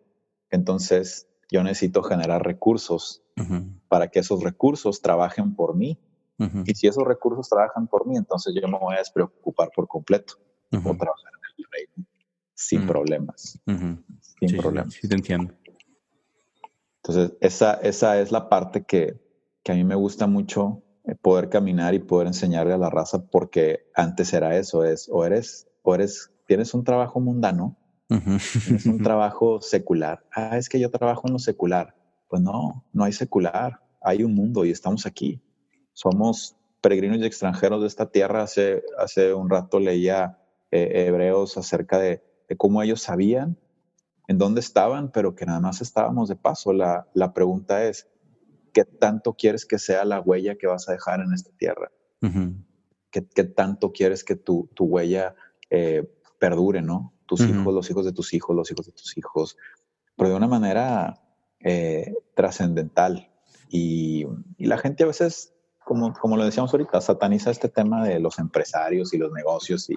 [0.50, 3.22] Entonces, yo necesito generar recursos
[3.88, 6.00] para que esos recursos trabajen por mí.
[6.66, 10.34] Y si esos recursos trabajan por mí, entonces yo me voy a despreocupar por completo.
[10.72, 12.08] Uh trabajar en el reino
[12.56, 13.60] sin problemas.
[14.40, 14.96] Sin problemas.
[14.96, 15.54] Sí, te entiendo.
[17.04, 19.22] Entonces, esa, esa es la parte que,
[19.62, 20.82] que a mí me gusta mucho
[21.16, 25.68] poder caminar y poder enseñarle a la raza porque antes era eso, es o eres,
[25.84, 30.24] o eres, tienes un trabajo mundano, tienes un trabajo secular.
[30.34, 31.96] Ah, es que yo trabajo en lo secular.
[32.28, 35.42] Pues no, no hay secular, hay un mundo y estamos aquí.
[35.94, 38.44] Somos peregrinos y extranjeros de esta tierra.
[38.44, 40.38] Hace, hace un rato leía
[40.72, 43.58] eh, hebreos acerca de, de, cómo ellos sabían
[44.28, 46.72] en dónde estaban, pero que nada más estábamos de paso.
[46.72, 48.08] La, la pregunta es,
[48.72, 51.92] qué tanto quieres que sea la huella que vas a dejar en esta tierra.
[53.12, 55.36] ¿Qué, tanto quieres que tu, tu huella
[55.70, 57.14] eh, perdure, ¿no?
[57.26, 59.58] Tus hijos, los hijos de tus hijos, los hijos de tus hijos,
[60.16, 61.22] pero de una manera
[61.60, 63.32] eh, trascendental.
[63.70, 64.26] Y,
[64.58, 65.54] la gente a veces,
[65.86, 69.96] como, como lo decíamos ahorita, sataniza este tema de los empresarios y los negocios y,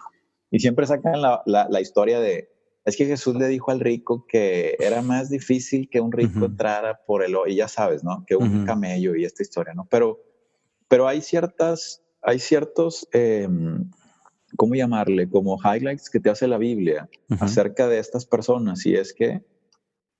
[0.50, 2.51] y siempre sacan la, la historia de,
[2.84, 7.00] es que Jesús le dijo al rico que era más difícil que un rico entrara
[7.06, 8.24] por el, y ya sabes, ¿no?
[8.26, 9.86] Que un camello y esta historia, ¿no?
[9.88, 10.20] Pero,
[10.88, 13.88] pero hay ciertas, hay ciertos, em,
[14.56, 15.28] ¿cómo llamarle?
[15.28, 18.84] Como highlights que te hace la Biblia acerca de estas personas.
[18.84, 19.44] Y es que,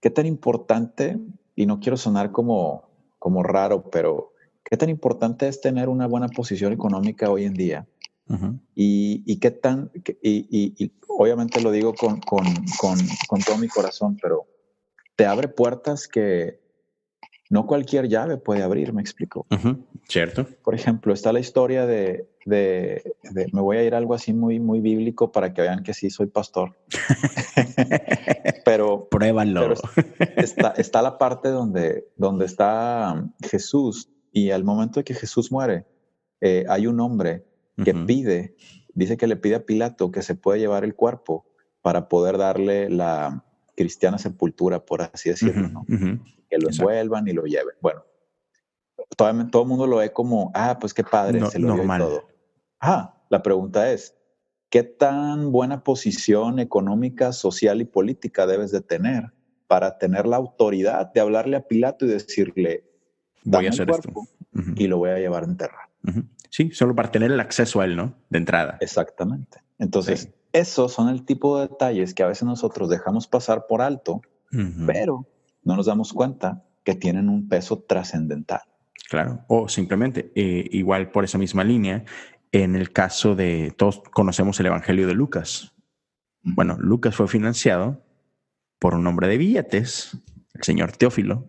[0.00, 1.18] qué tan importante,
[1.56, 6.28] y no quiero sonar como, como raro, pero qué tan importante es tener una buena
[6.28, 7.88] posición económica hoy en día
[8.74, 9.90] y, qué tan,
[10.22, 12.46] y, obviamente lo digo con, con,
[12.78, 14.46] con, todo mi corazón, pero
[15.16, 16.60] te abre puertas que
[17.50, 19.46] no cualquier llave puede abrir, me explico.
[20.08, 20.46] Cierto.
[20.64, 23.02] Por ejemplo, está la historia de, de,
[23.52, 26.08] me voy a ir a algo así muy, muy bíblico para que vean que sí
[26.08, 26.74] soy pastor.
[28.64, 29.74] pero pruébalo.
[30.36, 35.84] está, está la parte donde, donde está Jesús y al momento de que Jesús muere,
[36.40, 37.44] eh, hay un hombre
[37.84, 38.54] que pide,
[38.94, 41.46] dice que le pide a Pilato que se puede llevar el cuerpo
[41.80, 43.44] para poder darle la
[43.76, 45.84] cristiana sepultura, por así decirlo,
[46.48, 47.74] Que lo envuelvan y lo lleven.
[47.80, 48.04] Bueno,
[49.16, 52.00] todo, todo el mundo lo ve como, ah, pues qué padre, se lo normal.
[52.02, 52.28] todo.
[52.80, 54.14] Ah, la pregunta es,
[54.68, 59.32] ¿qué tan buena posición económica, social y política debes de tener
[59.66, 62.84] para tener la autoridad de hablarle a Pilato y decirle,
[63.44, 64.28] voy a hacer el cuerpo
[64.76, 65.88] y lo voy a llevar a enterrar?
[66.52, 68.14] Sí, solo para tener el acceso a él, ¿no?
[68.28, 68.76] De entrada.
[68.82, 69.62] Exactamente.
[69.78, 74.20] Entonces, esos son el tipo de detalles que a veces nosotros dejamos pasar por alto,
[74.86, 75.26] pero
[75.64, 78.60] no nos damos cuenta que tienen un peso trascendental.
[79.08, 82.04] Claro, o simplemente, eh, igual por esa misma línea,
[82.52, 85.72] en el caso de, todos conocemos el Evangelio de Lucas.
[86.42, 88.04] Bueno, Lucas fue financiado
[88.78, 90.18] por un hombre de billetes,
[90.52, 91.48] el señor Teófilo,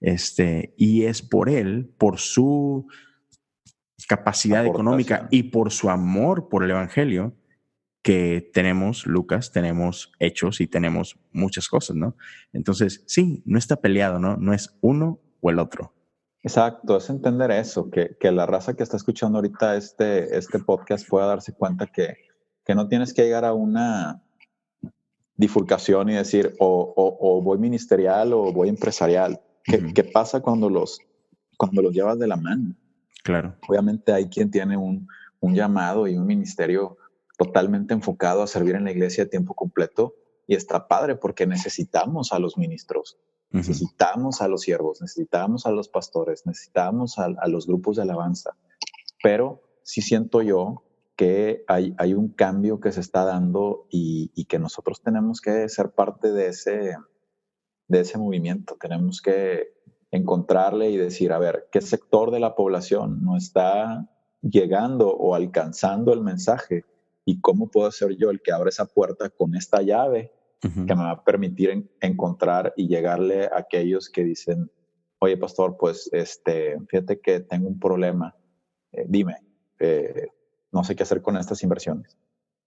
[0.00, 2.86] este, y es por él, por su
[4.08, 7.34] capacidad económica y por su amor por el Evangelio
[8.02, 12.16] que tenemos, Lucas, tenemos hechos y tenemos muchas cosas, ¿no?
[12.52, 14.36] Entonces, sí, no está peleado, ¿no?
[14.36, 15.92] No es uno o el otro.
[16.44, 21.08] Exacto, es entender eso, que, que la raza que está escuchando ahorita este, este podcast
[21.08, 22.14] pueda darse cuenta que,
[22.64, 24.22] que no tienes que llegar a una
[25.34, 29.40] bifurcación y decir o, o, voy ministerial o voy empresarial.
[29.64, 31.00] ¿Qué, ¿Qué, pasa cuando los,
[31.56, 32.76] cuando los llevas de la mano?
[33.26, 33.56] Claro.
[33.68, 35.08] Obviamente hay quien tiene un,
[35.42, 36.96] llamado y un ministerio
[37.36, 40.14] totalmente enfocado a servir en la iglesia a tiempo completo
[40.46, 43.18] y está padre porque necesitamos a los ministros,
[43.50, 48.56] necesitamos a los siervos, necesitamos a los pastores, necesitamos a, los grupos de alabanza.
[49.22, 50.84] Pero sí siento yo
[51.16, 55.68] que hay, hay un cambio que se está dando y, y, que nosotros tenemos que
[55.68, 56.96] ser parte de ese,
[57.88, 58.76] de ese movimiento.
[58.80, 59.75] Tenemos que
[60.10, 64.08] encontrarle y decir, a ver, ¿qué sector de la población no está
[64.42, 66.84] llegando o alcanzando el mensaje?
[67.24, 71.02] ¿Y cómo puedo ser yo el que abra esa puerta con esta llave que me
[71.04, 74.70] va a permitir encontrar y llegarle a aquellos que dicen,
[75.18, 78.34] oye, pastor, pues este, fíjate que tengo un problema,
[78.92, 79.36] eh, dime,
[79.78, 80.28] eh,
[80.72, 82.18] no sé qué hacer con estas inversiones,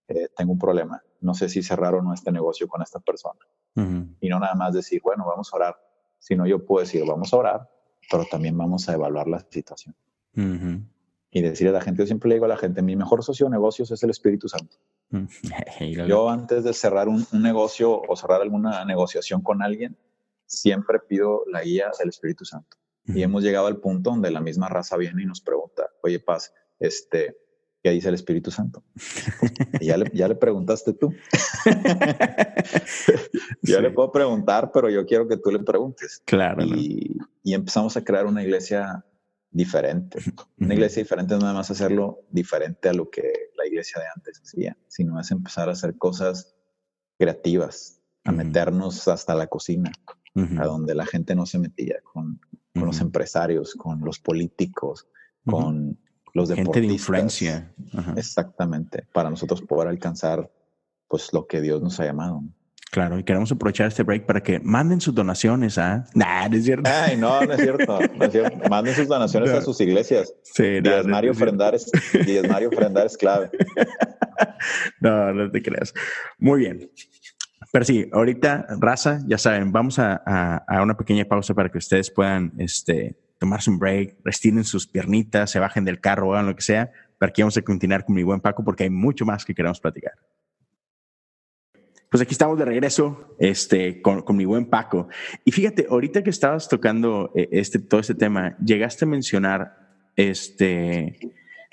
[0.07, 3.39] eh, tengo un problema, no sé si cerrar o no este negocio con esta persona.
[4.19, 5.75] Y no nada más decir, bueno, vamos a orar,
[6.19, 7.69] sino yo puedo decir, vamos a orar,
[8.09, 9.95] pero también vamos a evaluar la situación.
[11.31, 13.47] Y decirle a la gente, yo siempre le digo a la gente, mi mejor socio
[13.47, 14.77] de negocios es el Espíritu Santo.
[16.07, 19.97] yo antes de cerrar un, un negocio o cerrar alguna negociación con alguien,
[20.45, 22.77] siempre pido la guía del Espíritu Santo.
[23.05, 26.53] Y hemos llegado al punto donde la misma raza viene y nos pregunta, oye, Paz,
[26.77, 27.37] este,
[27.83, 28.83] ¿qué dice el Espíritu Santo?
[29.81, 31.13] ya, le, ya le preguntaste tú.
[33.61, 36.21] yo le puedo preguntar, pero yo quiero que tú le preguntes.
[36.25, 36.63] Claro.
[36.65, 39.05] Y, y empezamos a crear una iglesia
[39.51, 40.19] diferente.
[40.57, 43.23] Una iglesia diferente no es nada más hacerlo diferente a lo que
[43.57, 46.55] la iglesia de antes hacía, sino es empezar a hacer cosas
[47.17, 49.91] creativas, a meternos hasta la cocina,
[50.35, 52.39] a donde la gente no se metía con,
[52.73, 55.07] con los empresarios, con los políticos,
[55.45, 55.99] con
[56.33, 56.75] los deportistas.
[56.75, 57.73] Gente de influencia.
[58.15, 60.49] Exactamente, para nosotros poder alcanzar
[61.07, 62.43] pues lo que Dios nos ha llamado.
[62.91, 66.05] Claro, y queremos aprovechar este break para que manden sus donaciones a...
[66.15, 66.89] Nah, no es cierto.
[66.91, 68.69] Ay, no, no es cierto.
[68.69, 70.33] Manden sus donaciones a sus iglesias.
[70.43, 71.91] Sí, no, Mario ofrendar es,
[72.49, 73.51] Mario ofrendar es clave.
[74.99, 75.93] no, no te creas.
[76.39, 76.89] Muy bien.
[77.71, 80.15] Pero sí, ahorita, raza, ya saben, vamos a,
[80.67, 85.49] a, una pequeña pausa para que ustedes puedan este, tomarse un break, restiren sus piernitas,
[85.49, 88.23] se bajen del carro, hagan lo que sea, para que vamos a continuar con mi
[88.23, 90.13] buen Paco porque hay mucho más que queremos platicar.
[92.09, 95.07] Pues aquí estamos de regreso este, con, con mi buen Paco.
[95.45, 99.77] Y fíjate, ahorita que estabas tocando eh, este, todo este tema, llegaste a mencionar
[100.15, 101.19] este,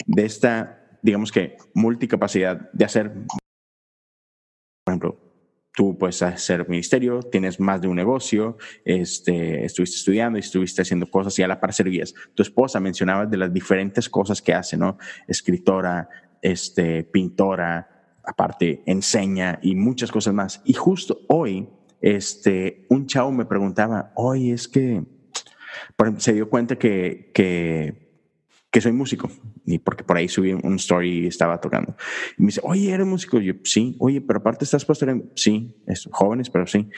[0.06, 3.12] de esta, digamos que, multicapacidad de hacer,
[4.84, 5.25] por ejemplo,
[5.76, 11.10] tú puedes hacer ministerio, tienes más de un negocio, este, estuviste estudiando y estuviste haciendo
[11.10, 12.14] cosas y a la par servías.
[12.34, 14.96] Tu esposa mencionaba de las diferentes cosas que hace, ¿no?
[15.28, 16.08] Escritora,
[16.40, 20.62] este, pintora, aparte enseña y muchas cosas más.
[20.64, 21.68] Y justo hoy,
[22.00, 25.04] este, un chavo me preguntaba, oye, es que
[26.16, 28.05] se dio cuenta que, que
[28.76, 29.30] que soy músico,
[29.64, 31.96] y porque por ahí subí un story y estaba tocando.
[32.36, 33.40] Y me dice, oye, ¿eres músico?
[33.40, 35.32] yo, sí, oye, pero aparte estás pastor en...
[35.34, 36.90] Sí, es, jóvenes, pero sí.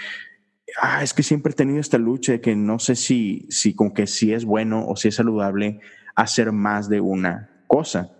[0.82, 3.92] Ah, es que siempre he tenido esta lucha de que no sé si, si con
[3.92, 5.78] que si es bueno o si es saludable
[6.16, 8.10] hacer más de una cosa.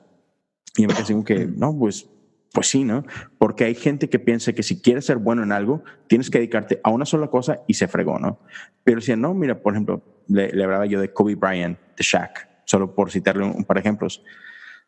[0.77, 2.09] Y me dice que, no, pues,
[2.53, 3.05] pues sí, ¿no?
[3.39, 6.81] Porque hay gente que piensa que si quieres ser bueno en algo, tienes que dedicarte
[6.85, 8.39] a una sola cosa y se fregó, ¿no?
[8.85, 12.49] Pero si no, mira, por ejemplo, le, le hablaba yo de Kobe Bryant, de Shaq
[12.69, 14.23] solo por citarle un, par de ejemplos,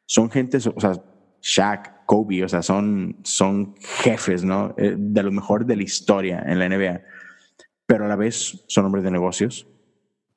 [0.05, 0.93] son gente, o sea,
[1.41, 4.75] Shaq, Kobe, o sea, son, son jefes, ¿no?
[4.77, 7.01] Eh, de lo mejor de la historia en la NBA,
[7.87, 9.67] pero a la vez son hombres de negocios,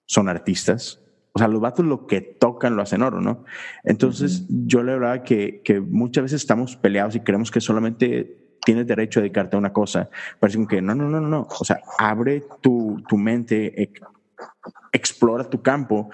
[0.06, 1.02] son artistas.
[1.34, 3.44] O sea, los vatos lo que tocan lo hacen oro, ¿no?
[3.84, 8.88] Entonces, yo le hablaba que, que muchas veces estamos peleados y creemos que solamente tienes
[8.88, 10.10] derecho a dedicarte a una cosa.
[10.40, 11.48] Parece que no, no, no, no.
[11.60, 13.92] O sea, abre tu, tu mente,
[14.94, 16.10] explora tu campo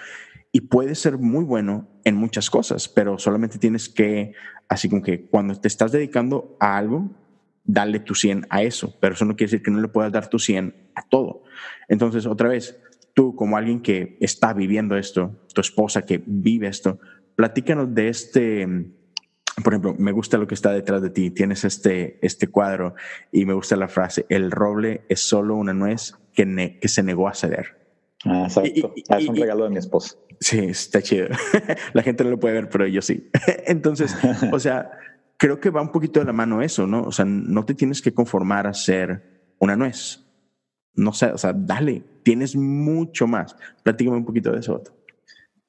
[0.51, 4.33] y puede ser muy bueno en muchas cosas, pero solamente tienes que,
[4.67, 7.11] así como que cuando te estás dedicando a algo,
[7.63, 10.27] darle tu 100 a eso, pero eso no quiere decir que no le puedas dar
[10.27, 11.43] tu 100 a todo.
[11.87, 12.79] Entonces, otra vez,
[13.13, 16.99] tú como alguien que está viviendo esto, tu esposa que vive esto,
[17.35, 18.67] platícanos de este,
[19.63, 22.95] por ejemplo, me gusta lo que está detrás de ti, tienes este, este cuadro
[23.31, 27.27] y me gusta la frase, el roble es solo una nuez que, que se negó
[27.27, 27.78] a ceder.
[28.25, 28.93] Ah, exacto.
[29.09, 30.15] Ah, es un regalo de mi esposa.
[30.39, 31.27] Sí, está chido.
[31.93, 33.29] La gente no lo puede ver, pero yo sí.
[33.65, 34.15] Entonces,
[34.51, 34.91] o sea,
[35.37, 37.03] creo que va un poquito de la mano eso, ¿no?
[37.03, 40.25] O sea, no te tienes que conformar a ser una nuez.
[40.95, 43.55] No sé, o sea, dale, tienes mucho más.
[43.83, 44.83] Platícame un poquito de eso.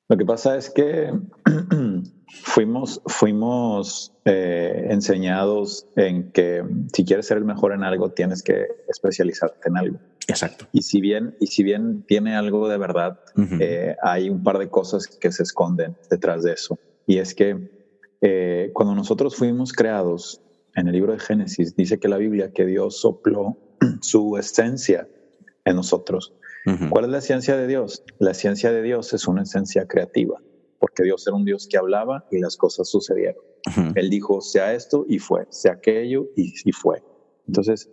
[0.09, 1.12] Lo que pasa es que
[2.31, 8.66] fuimos, fuimos eh, enseñados en que si quieres ser el mejor en algo, tienes que
[8.89, 9.99] especializarte en algo.
[10.28, 10.66] Exacto.
[10.72, 13.20] Y si bien, y si bien tiene algo de verdad,
[13.59, 16.78] eh, hay un par de cosas que se esconden detrás de eso.
[17.07, 17.70] Y es que
[18.20, 20.41] eh, cuando nosotros fuimos creados,
[20.76, 23.57] en el libro de Génesis dice que la Biblia, que Dios sopló
[24.01, 25.09] su esencia
[25.64, 26.35] en nosotros.
[26.91, 28.05] ¿Cuál es la esencia de Dios?
[28.18, 30.41] La esencia de Dios es una esencia creativa.
[30.81, 33.45] Porque Dios era un Dios que hablaba y las cosas sucedieron.
[33.95, 37.05] Él dijo, sea esto y fue, sea aquello y, y fue.
[37.47, 37.91] Entonces,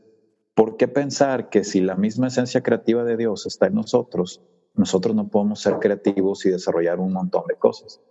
[0.56, 4.42] ¿por qué pensar que si la misma esencia creativa de Dios está en nosotros,
[4.74, 8.02] nosotros no podemos ser creativos y desarrollar un montón de cosas?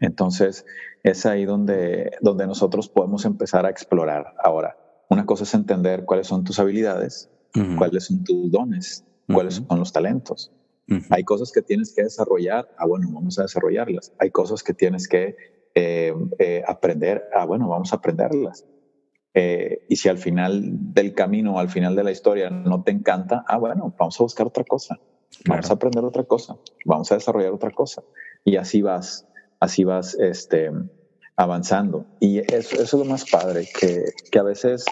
[0.00, 0.66] Entonces,
[1.02, 4.34] es ahí donde, donde nosotros podemos empezar a explorar.
[4.42, 4.76] Ahora,
[5.08, 7.30] una cosa es entender cuáles son tus habilidades,
[7.78, 10.52] cuáles son tus dones, cuáles son los talentos.
[11.10, 14.12] Hay cosas que tienes que desarrollar, ah, bueno, vamos a desarrollarlas.
[14.18, 15.36] Hay cosas que tienes que
[15.74, 18.64] eh, eh, aprender, ah, bueno, vamos a aprenderlas.
[19.34, 20.62] Eh, y si al final
[20.94, 24.46] del camino, al final de la historia no te encanta, ah, bueno, vamos a buscar
[24.46, 24.98] otra cosa.
[25.46, 26.56] Vamos a aprender otra cosa.
[26.86, 28.02] Vamos a desarrollar otra cosa.
[28.44, 29.28] Y así vas,
[29.60, 30.70] así vas este,
[31.36, 32.06] avanzando.
[32.18, 34.86] Y eso, eso es lo más padre, que, que a veces,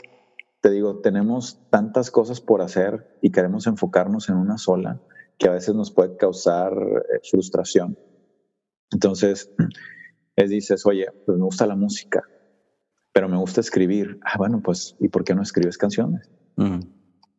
[0.61, 5.01] te digo, tenemos tantas cosas por hacer y queremos enfocarnos en una sola
[5.39, 7.99] que a veces nos puede causar eh, frustración.
[8.91, 9.51] Entonces,
[10.37, 12.23] es, dices, oye, pues me gusta la música,
[13.13, 14.19] pero me gusta escribir.
[14.23, 16.31] Ah, bueno, pues, ¿y por qué no escribes canciones?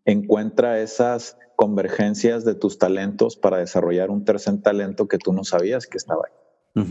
[0.06, 5.88] Encuentra esas convergencias de tus talentos para desarrollar un tercer talento que tú no sabías
[5.88, 6.84] que estaba ahí.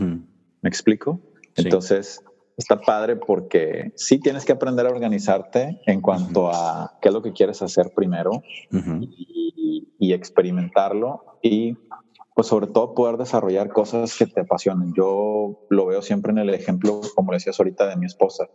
[0.61, 1.21] ¿Me explico?
[1.55, 2.21] Entonces,
[2.57, 7.21] está padre porque sí tienes que aprender a organizarte en cuanto a qué es lo
[7.21, 8.41] que quieres hacer primero
[9.99, 11.77] y, experimentarlo y
[12.33, 14.93] pues sobre todo poder desarrollar cosas que te apasionen.
[14.95, 18.47] Yo lo veo siempre en el ejemplo, como decías ahorita, de mi esposa.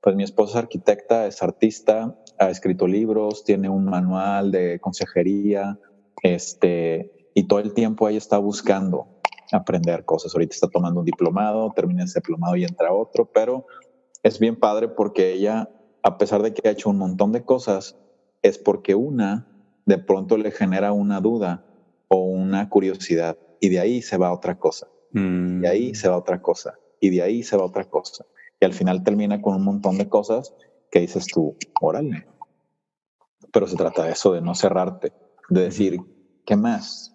[0.00, 5.78] Pues mi esposa es arquitecta, es artista, ha escrito libros, tiene un manual de consejería,
[6.22, 9.17] este, y todo el tiempo ella está buscando
[9.52, 10.34] aprender cosas.
[10.34, 13.66] Ahorita está tomando un diplomado, termina ese diplomado y entra otro, pero
[14.22, 15.70] es bien padre porque ella,
[16.02, 17.96] a pesar de que ha hecho un montón de cosas,
[18.42, 19.48] es porque una
[19.86, 21.64] de pronto le genera una duda
[22.08, 24.88] o una curiosidad y de ahí se va otra cosa.
[25.12, 25.94] Y de ahí mm.
[25.94, 26.74] se va otra cosa.
[27.00, 28.26] Y de ahí se va otra cosa.
[28.60, 30.54] Y al final termina con un montón de cosas
[30.90, 32.26] que dices tú, órale.
[33.52, 35.12] Pero se trata de eso, de no cerrarte,
[35.48, 35.98] de decir,
[36.44, 37.14] ¿qué más?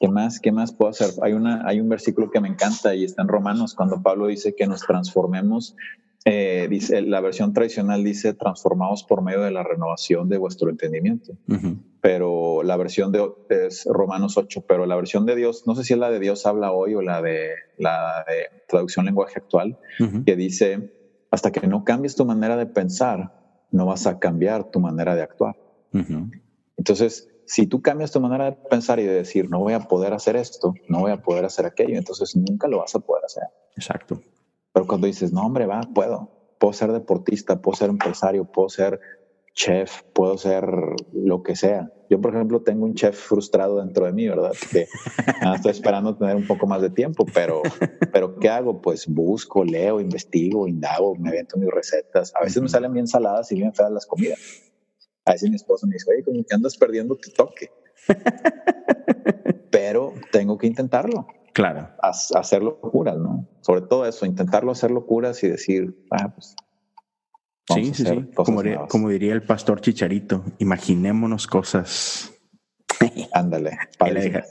[0.00, 0.40] ¿Qué más?
[0.40, 1.10] ¿Qué más puedo hacer?
[1.22, 4.54] Hay, una, hay un versículo que me encanta y está en Romanos cuando Pablo dice
[4.54, 5.76] que nos transformemos.
[6.24, 11.34] Eh, dice, la versión tradicional dice transformados por medio de la renovación de vuestro entendimiento.
[12.00, 15.92] Pero la versión de es Romanos 8, pero la versión de Dios, no sé si
[15.92, 19.78] es la de Dios habla hoy o la de la de traducción lenguaje actual,
[20.24, 20.94] que dice,
[21.30, 23.34] hasta que no cambies tu manera de pensar,
[23.70, 25.56] no vas a cambiar tu manera de actuar.
[26.78, 30.12] Entonces, si tú cambias tu manera de pensar y de decir, no voy a poder
[30.12, 33.42] hacer esto, no voy a poder hacer aquello, entonces nunca lo vas a poder hacer.
[33.74, 34.22] Exacto.
[34.72, 36.30] Pero cuando dices, no, hombre, va, puedo,
[36.60, 39.00] puedo ser deportista, puedo ser empresario, puedo ser
[39.52, 40.64] chef, puedo ser
[41.12, 41.92] lo que sea.
[42.08, 44.52] Yo, por ejemplo, tengo un chef frustrado dentro de mí, ¿verdad?
[44.70, 44.86] Que
[45.56, 47.62] estoy esperando tener un poco más de tiempo, pero,
[48.12, 48.80] pero ¿qué hago?
[48.80, 52.32] Pues busco, leo, investigo, indago, me invento mis recetas.
[52.40, 54.69] A veces me salen bien saladas y bien feas las comidas
[55.24, 57.70] a veces mi esposo me dice, oye, como que andas perdiendo tu toque.
[59.70, 61.26] Pero tengo que intentarlo.
[61.52, 61.90] Claro.
[62.00, 63.48] hacer locuras, ¿no?
[63.60, 66.54] Sobre todo eso, intentarlo hacer locuras y decir, ah, pues.
[67.74, 68.30] Sí, sí, sí.
[68.34, 72.32] Como diría, como diría, el pastor Chicharito, imaginémonos cosas.
[73.32, 73.78] Ándale.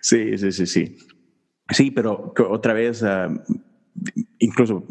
[0.00, 0.96] sí, sí, sí, sí.
[1.70, 3.42] Sí, pero otra vez, uh,
[4.38, 4.84] incluso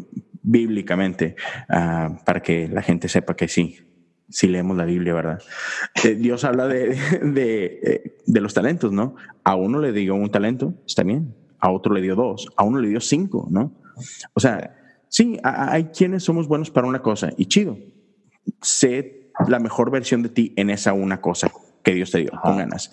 [0.46, 1.34] bíblicamente,
[1.68, 3.78] uh, para que la gente sepa que sí,
[4.28, 5.42] sí leemos la Biblia, ¿verdad?
[6.04, 9.16] Eh, Dios habla de, de, eh, de, los talentos, ¿no?
[9.42, 12.78] A uno le dio un talento, está bien, a otro le dio dos, a uno
[12.78, 13.72] le dio cinco, ¿no?
[14.34, 14.76] O sea,
[15.08, 17.76] sí, hay quienes somos buenos para una cosa y chido,
[18.62, 21.50] sé la mejor versión de ti en esa una cosa
[21.82, 22.92] que Dios te dio, con ganas.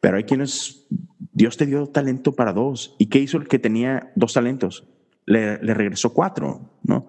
[0.00, 0.86] Pero hay quienes,
[1.32, 2.96] Dios te dio talento para dos.
[2.98, 4.86] ¿Y qué hizo el que tenía dos talentos?
[5.26, 7.08] Le, regresó cuatro, ¿no?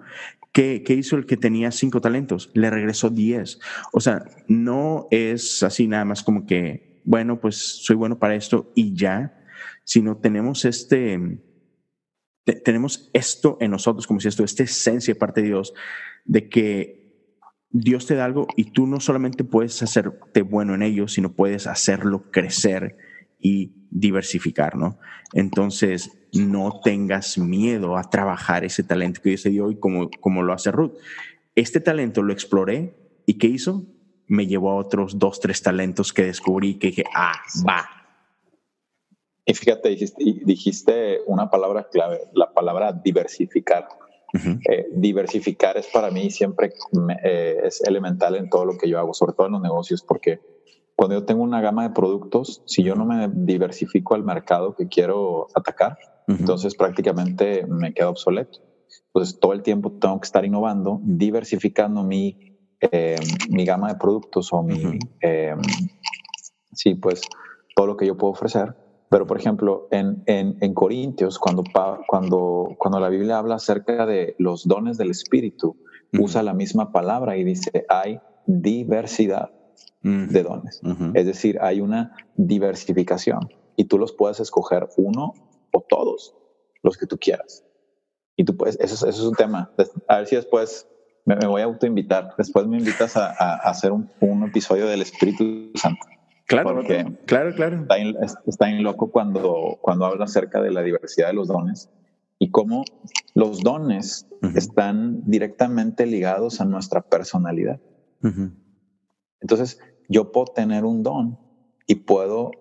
[0.52, 2.52] ¿Qué, hizo el que tenía cinco talentos?
[2.54, 3.60] Le regresó diez.
[3.94, 8.72] O sea, no es así nada más como que, bueno, pues soy bueno para esto
[8.76, 9.42] y ya,
[9.86, 11.20] sino tenemos este,
[12.66, 15.74] tenemos esto en nosotros, como si esto, esta esencia parte de Dios,
[16.26, 17.02] de que
[17.70, 21.68] Dios te da algo y tú no solamente puedes hacerte bueno en ello, sino puedes
[21.68, 22.98] hacerlo crecer
[23.42, 24.98] y diversificar, ¿no?
[25.34, 30.44] Entonces, no tengas miedo a trabajar ese talento que Dios te dio y como, como
[30.44, 30.94] lo hace Ruth.
[31.56, 33.84] Este talento lo exploré y ¿qué hizo?
[34.28, 37.34] Me llevó a otros dos, tres talentos que descubrí que dije, ah,
[37.68, 37.90] va.
[39.46, 43.88] Y fíjate, dijiste, dijiste una palabra clave, la palabra diversificar.
[44.34, 46.72] Eh, diversificar es para mí siempre
[47.22, 50.40] eh, es elemental en todo lo que yo hago, sobre todo en los negocios, porque
[50.96, 54.88] cuando yo tengo una gama de productos, si yo no me diversifico al mercado que
[54.88, 58.60] quiero atacar, entonces prácticamente me quedo obsoleto.
[59.08, 63.16] Entonces todo el tiempo tengo que estar innovando, diversificando mi, eh,
[63.50, 65.56] mi gama de productos o mi, eh,
[66.72, 67.22] sí, pues
[67.76, 68.76] todo lo que yo puedo ofrecer.
[69.10, 71.64] Pero, por ejemplo, en, en, en Corintios, cuando,
[72.08, 75.76] cuando, cuando la Biblia habla acerca de los dones del Espíritu,
[76.18, 79.52] usa la misma palabra y dice, hay diversidad
[80.02, 80.82] de dones.
[81.14, 85.34] Es decir, hay una diversificación y tú los puedes escoger uno
[85.72, 86.36] o todos,
[86.84, 87.64] los que tú quieras.
[88.36, 89.72] Y tú puedes, eso, eso es un tema.
[90.08, 90.88] A ver si después
[91.26, 92.34] me, voy a autoinvitar.
[92.38, 96.08] Después me invitas a, a hacer un, un, episodio del Espíritu Santo.
[96.48, 97.82] Claro, porque claro, claro.
[97.82, 98.16] Está en,
[98.46, 101.90] está en loco cuando, cuando habla acerca de la diversidad de los dones
[102.40, 102.84] y cómo
[103.36, 107.80] los dones están directamente ligados a nuestra personalidad.
[109.42, 111.40] Entonces, yo puedo tener un don
[111.88, 112.52] y puedo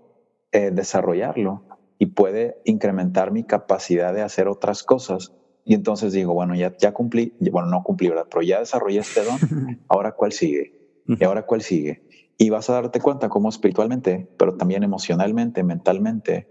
[0.53, 1.63] eh, desarrollarlo
[1.99, 5.33] y puede incrementar mi capacidad de hacer otras cosas.
[5.65, 8.27] Y entonces digo, bueno, ya, ya cumplí, bueno, no cumplí, ¿verdad?
[8.31, 9.39] Pero ya desarrollé este don,
[9.89, 10.73] ahora cuál sigue?
[11.07, 12.03] ¿Y ahora cuál sigue?
[12.39, 16.49] Y vas a darte cuenta cómo espiritualmente, pero también emocionalmente, mentalmente,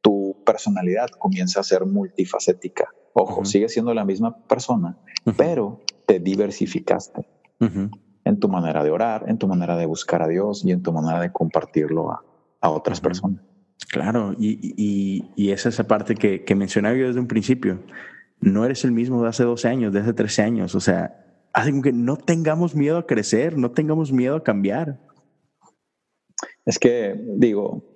[0.00, 2.88] tu personalidad comienza a ser multifacética.
[3.12, 4.98] Ojo, sigue siendo la misma persona,
[5.36, 7.28] pero te diversificaste
[8.28, 10.92] en tu manera de orar, en tu manera de buscar a Dios y en tu
[10.92, 12.22] manera de compartirlo a,
[12.60, 13.40] a otras personas.
[13.90, 17.80] Claro, y, y, y, esa es esa parte que, que mencionaba yo desde un principio.
[18.40, 20.74] No eres el mismo de hace 12 años, de hace 13 años.
[20.74, 21.24] O sea,
[21.54, 25.00] hace que no tengamos miedo a crecer, no tengamos miedo a cambiar.
[26.66, 27.87] Es que, digo,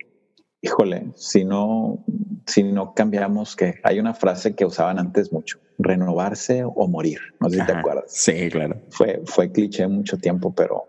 [0.62, 2.04] híjole, si no,
[2.46, 7.18] si no cambiamos, que hay una frase que usaban antes mucho, renovarse o morir.
[7.40, 8.04] No sé si te acuerdas.
[8.06, 8.80] Sí, claro.
[8.90, 10.84] Fue, fue cliché mucho tiempo, pero,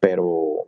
[0.00, 0.66] pero,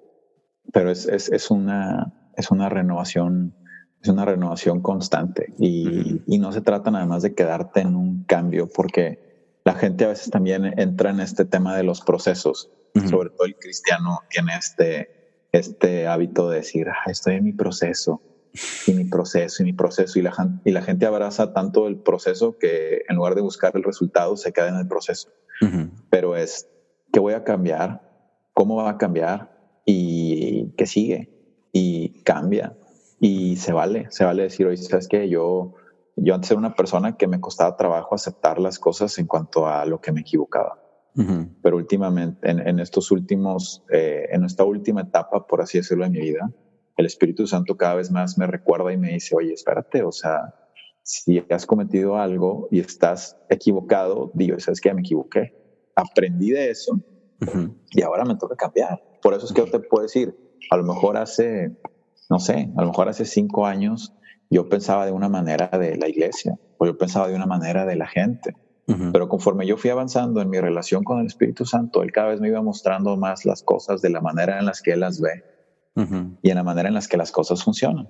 [0.73, 3.55] pero es, es, es una, es una renovación,
[4.03, 8.25] es una renovación constante y, y, no se trata nada más de quedarte en un
[8.25, 12.71] cambio, porque la gente a veces también entra en este tema de los procesos,
[13.09, 15.25] sobre todo el cristiano tiene este
[15.55, 18.21] este hábito de decir, estoy en mi proceso,
[18.87, 20.33] y mi proceso, y mi proceso, y la,
[20.65, 24.53] y la gente abraza tanto el proceso que en lugar de buscar el resultado se
[24.53, 25.29] queda en el proceso.
[26.11, 26.69] Pero es,
[27.13, 28.03] ¿qué voy a cambiar?
[28.53, 29.81] ¿Cómo va a cambiar?
[29.87, 31.31] ¿Y qué sigue?
[31.73, 32.77] Y cambia.
[33.19, 35.29] Y se vale, se vale decir, oye, ¿sabes qué?
[35.29, 35.75] Yo,
[36.17, 39.85] yo antes era una persona que me costaba trabajo aceptar las cosas en cuanto a
[39.87, 40.81] lo que me equivocaba.
[41.63, 46.19] Pero últimamente, en, estos últimos, eh, en esta última etapa, por así decirlo, de mi
[46.19, 46.51] vida,
[46.97, 50.55] el Espíritu Santo cada vez más me recuerda y me dice, oye, espérate, o sea,
[51.03, 54.95] si has cometido algo y estás equivocado, digo, ¿sabes qué?
[54.95, 55.55] Me equivoqué.
[55.97, 57.01] Aprendí de eso
[57.91, 59.03] y ahora me toca cambiar.
[59.23, 60.35] Por eso es que yo te puedo decir,
[60.71, 61.77] a lo mejor hace,
[62.31, 64.15] no sé, a lo mejor hace cinco años
[64.51, 67.97] yo pensaba de una manera de la iglesia o yo pensaba de una manera de
[67.97, 68.55] la gente
[69.13, 72.41] pero conforme yo fui avanzando en mi relación con el Espíritu Santo, Él cada vez
[72.41, 75.43] me iba mostrando más las cosas de la manera en las que Él las ve
[75.97, 78.09] y en la manera en las que las cosas funcionan.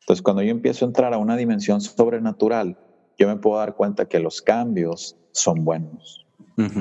[0.00, 2.78] Entonces, cuando yo empiezo a entrar a una dimensión sobrenatural,
[3.18, 6.26] yo me puedo dar cuenta que los cambios son buenos,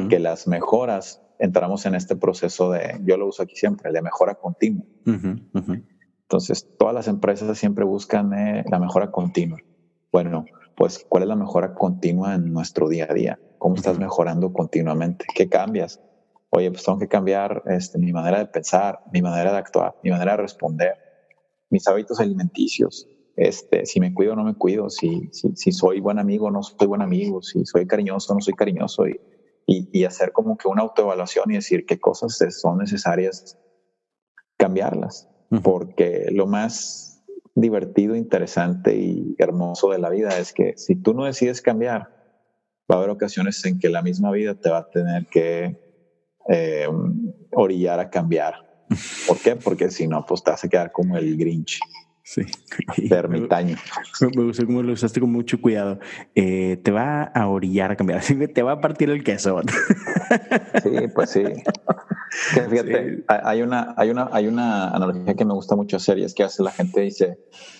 [0.10, 4.36] que las mejoras, entramos en este proceso de, yo lo uso aquí siempre, de mejora
[4.36, 4.86] continua.
[5.06, 9.60] Entonces, todas las empresas siempre buscan eh, la mejora continua.
[10.12, 10.46] Bueno,
[10.76, 15.26] pues cuál es la mejora continua en nuestro día a día, cómo estás mejorando continuamente,
[15.34, 16.00] qué cambias.
[16.56, 20.10] Oye, pues tengo que cambiar este, mi manera de pensar, mi manera de actuar, mi
[20.10, 20.93] manera de responder,
[21.70, 26.18] mis hábitos alimenticios, este, si me cuido o no me cuido, si, si, soy buen
[26.18, 29.20] amigo o no soy buen amigo, si soy cariñoso o no soy cariñoso, y,
[29.68, 33.58] y, hacer como que una autoevaluación y decir qué cosas son necesarias
[34.56, 35.28] cambiarlas,
[35.62, 37.22] porque lo más
[37.53, 42.16] divertido, interesante y hermoso de la vida es que si tú no decides cambiar,
[42.89, 45.85] va a haber ocasiones en que la misma vida te va a tener que
[46.50, 46.88] eh,
[47.52, 48.66] orillar a cambiar.
[49.28, 49.56] ¿Por qué?
[49.56, 51.80] Porque si no, pues te a quedar como el Grinch.
[52.26, 52.41] Sí.
[53.12, 53.78] Ermitaño.
[54.36, 56.00] Me, gusta cómo lo usaste con mucho cuidado.
[56.34, 58.22] Eh, te va a orillar a cambiar.
[58.54, 59.62] Te va a partir el queso.
[60.82, 61.43] Sí, pues sí.
[62.68, 66.34] fíjate, hay, una, hay, una, hay una analogía que me gusta mucho hacer y es
[66.34, 67.38] que hace la gente dice,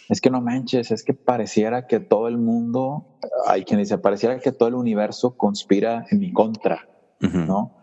[0.10, 4.40] es que no manches, es que pareciera que todo el mundo, hay quien dice, pareciera
[4.40, 6.88] que todo el universo conspira en mi contra,
[7.20, 7.76] ¿no?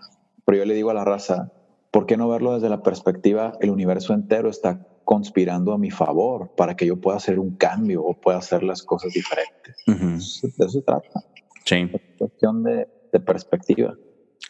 [0.45, 1.53] Pero yo le digo a la raza,
[1.91, 6.53] ¿por qué no verlo desde la perspectiva, el universo entero está conspirando a mi favor
[6.57, 9.77] para que yo pueda hacer un cambio o pueda hacer las cosas diferentes?
[9.87, 11.25] De eso se trata.
[11.65, 11.91] Sí.
[11.93, 13.95] Es cuestión de, de perspectiva.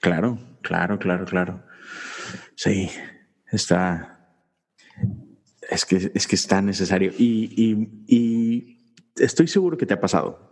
[0.00, 1.62] Claro, claro, claro, claro.
[2.56, 2.90] Sí,
[3.50, 4.18] está.
[5.70, 7.12] Es que es, que es tan necesario.
[7.18, 8.78] Y,
[9.16, 10.50] estoy seguro que te ha pasado.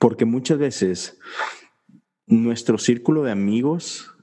[0.00, 1.18] Porque muchas veces
[2.26, 4.13] nuestro círculo de amigos,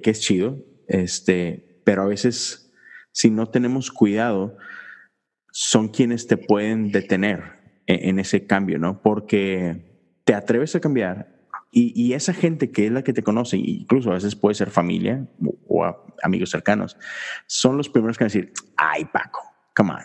[0.00, 0.58] que, es chido,
[0.88, 2.72] este, pero a veces
[3.12, 4.56] si no tenemos cuidado,
[5.50, 9.02] son quienes te pueden detener en, en ese cambio, ¿no?
[9.02, 11.32] Porque te atreves a cambiar
[11.74, 15.26] y, esa gente que es la que te conoce, incluso a veces puede ser familia
[15.66, 15.86] o,
[16.22, 16.98] amigos cercanos,
[17.46, 19.40] son los primeros que van a decir, ay Paco,
[19.74, 20.04] come on,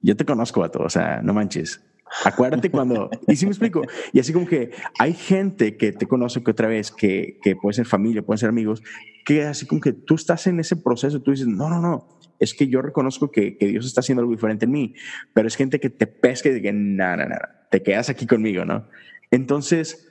[0.00, 1.80] yo te conozco a todos, o sea, no manches.
[2.24, 6.42] Acuérdate cuando, y sí me explico, y así como que hay gente que te conoce
[6.42, 8.82] que otra vez, que, que puede ser familia, pueden ser amigos,
[9.24, 12.54] que así como que tú estás en ese proceso, tú dices, no, no, no, es
[12.54, 14.94] que yo reconozco que, que Dios está haciendo algo diferente en mí,
[15.34, 17.36] pero es gente que te pesca y dice, no, no, no,
[17.70, 18.88] te quedas aquí conmigo, ¿no?
[19.30, 20.08] Entonces,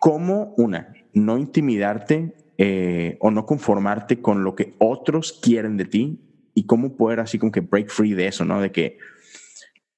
[0.00, 6.20] cómo, una, no intimidarte eh, o no conformarte con lo que otros quieren de ti
[6.54, 8.60] y cómo poder así como que break free de eso, ¿no?
[8.60, 8.98] De que,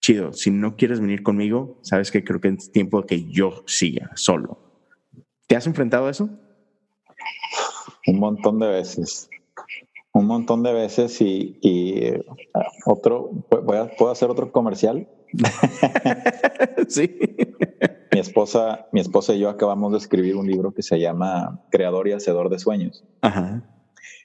[0.00, 3.62] chido, si no quieres venir conmigo, sabes que creo que es tiempo de que yo
[3.66, 4.58] siga solo.
[5.46, 6.28] ¿Te has enfrentado a eso?
[8.06, 9.28] Un montón de veces.
[10.12, 12.24] Un montón de veces y, y uh,
[12.86, 13.30] otro,
[13.62, 15.08] voy a, ¿puedo hacer otro comercial?
[16.88, 17.18] sí
[18.18, 22.08] mi esposa, mi esposa y yo acabamos de escribir un libro que se llama Creador
[22.08, 23.04] y Hacedor de Sueños.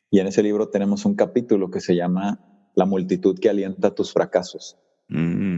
[0.09, 2.39] Y en ese libro tenemos un capítulo que se llama
[2.73, 4.79] La multitud que alienta tus fracasos.
[5.09, 5.52] Mm.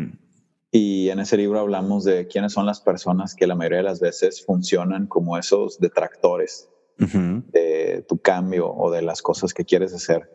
[0.78, 4.02] Y en ese libro hablamos de quiénes son las personas que la mayoría de las
[4.02, 10.30] veces funcionan como esos detractores de tu cambio o de las cosas que quieres hacer.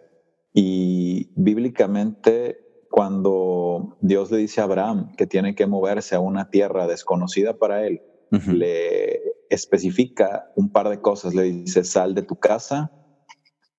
[0.55, 6.87] Y bíblicamente cuando Dios le dice a Abraham que tiene que moverse a una tierra
[6.87, 9.21] desconocida para él, le
[9.51, 11.35] especifica un par de cosas.
[11.35, 12.91] Le dice, sal de tu casa,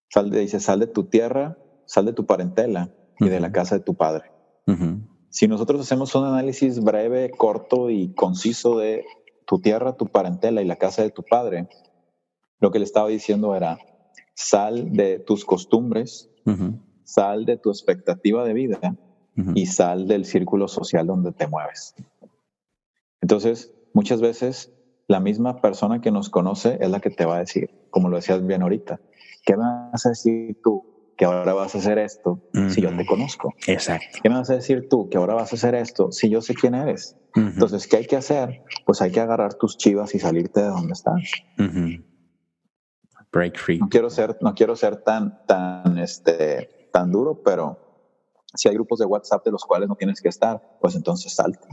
[0.10, 1.58] sal de, dice, sal de tu tierra,
[1.88, 4.32] sal de tu parentela y de la casa de tu padre.
[5.32, 9.06] Si nosotros hacemos un análisis breve, corto y conciso de
[9.46, 11.70] tu tierra, tu parentela y la casa de tu padre,
[12.60, 13.80] lo que le estaba diciendo era,
[14.34, 16.30] sal de tus costumbres,
[17.04, 18.80] sal de tu expectativa de vida
[19.56, 21.96] y sal del círculo social donde te mueves.
[23.22, 24.74] Entonces, muchas veces
[25.08, 28.18] la misma persona que nos conoce es la que te va a decir, como lo
[28.18, 29.00] decías bien ahorita,
[29.46, 30.91] ¿qué vas a decir tú
[31.22, 33.54] que ahora vas a hacer esto si yo te conozco?
[33.68, 34.18] Exacto.
[34.24, 36.56] ¿Qué me vas a decir tú que ahora vas a hacer esto si yo sé
[36.56, 37.16] quién eres?
[37.36, 38.64] Entonces, ¿qué hay que hacer?
[38.88, 41.22] Pues hay que agarrar tus chivas y salirte de donde estás.
[43.32, 43.78] Break free.
[43.78, 47.78] No quiero ser, no quiero ser tan, tan, este, tan duro, pero
[48.56, 51.68] si hay grupos de WhatsApp de los cuales no tienes que estar, pues entonces salte.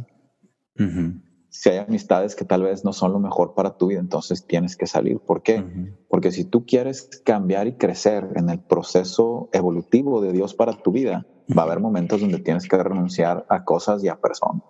[1.50, 4.76] Si hay amistades que tal vez no son lo mejor para tu vida, entonces tienes
[4.76, 5.18] que salir.
[5.18, 5.64] ¿Por qué?
[6.08, 10.92] Porque si tú quieres cambiar y crecer en el proceso evolutivo de Dios para tu
[10.92, 11.26] vida,
[11.56, 14.62] va a haber momentos donde tienes que renunciar a cosas y a personas.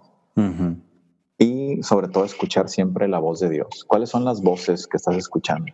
[1.36, 3.84] Y sobre todo escuchar siempre la voz de Dios.
[3.86, 5.72] ¿Cuáles son las voces que estás escuchando?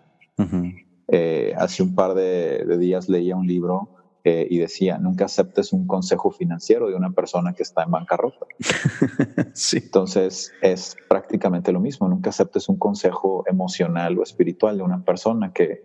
[1.09, 3.94] Eh, hace un par de días leía un libro
[4.27, 8.47] eh, y decía, nunca aceptes un consejo financiero de una persona que está en bancarrota.
[9.53, 9.77] sí.
[9.85, 15.53] Entonces es prácticamente lo mismo, nunca aceptes un consejo emocional o espiritual de una persona
[15.53, 15.85] que,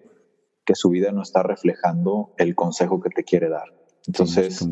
[0.63, 3.75] que su vida no está reflejando el consejo que te quiere dar.
[4.07, 4.65] Entonces,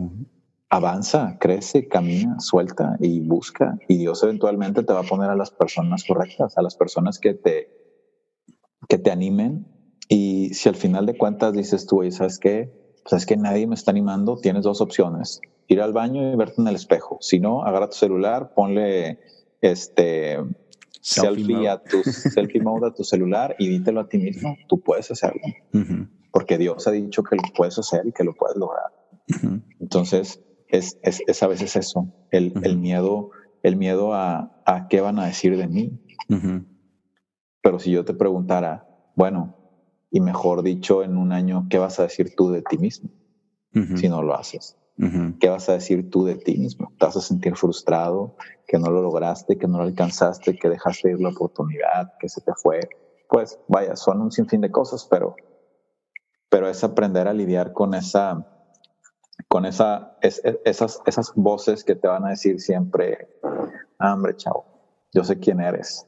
[0.70, 3.78] avanza, crece, camina, suelta y busca.
[3.90, 7.34] Y Dios eventualmente te va a poner a las personas correctas, a las personas que
[7.34, 7.68] te,
[8.88, 9.68] que te animen.
[10.08, 12.87] Y si al final de cuentas dices tú, ¿y sabes qué?
[13.08, 15.40] Pues es que nadie me está animando, tienes dos opciones.
[15.68, 17.18] Ir al baño y verte en el espejo.
[17.22, 19.20] Si no, agarra tu celular, ponle
[19.62, 20.38] este
[21.02, 21.70] selfie, mode.
[21.70, 25.42] a tu selfie mode a tu celular y dítelo a ti mismo, tú puedes hacerlo.
[26.32, 28.92] Porque Dios ha dicho que lo puedes hacer y que lo puedes lograr.
[29.80, 33.32] Entonces, es, es, es, a veces eso, el, el miedo,
[33.64, 36.02] el miedo a, a, qué van a decir de mí.
[37.62, 38.86] Pero si yo te preguntara,
[39.16, 39.57] bueno,
[40.10, 43.10] y mejor dicho, en un año, ¿qué vas a decir tú de ti mismo
[43.96, 44.76] si no lo haces?
[45.40, 46.92] ¿Qué vas a decir tú de ti mismo?
[46.98, 48.36] ¿Te vas a sentir frustrado,
[48.66, 52.42] que no lo lograste, que no lo alcanzaste, que dejaste ir la oportunidad, que se
[52.42, 52.80] te fue?
[53.30, 55.36] Pues vaya, son un sinfín de cosas, pero,
[56.50, 58.48] pero es aprender a lidiar con esa,
[59.48, 63.40] con esa, esas, esas voces que te van a decir siempre,
[64.00, 64.66] ah, hombre, chao,
[65.14, 66.08] yo sé quién eres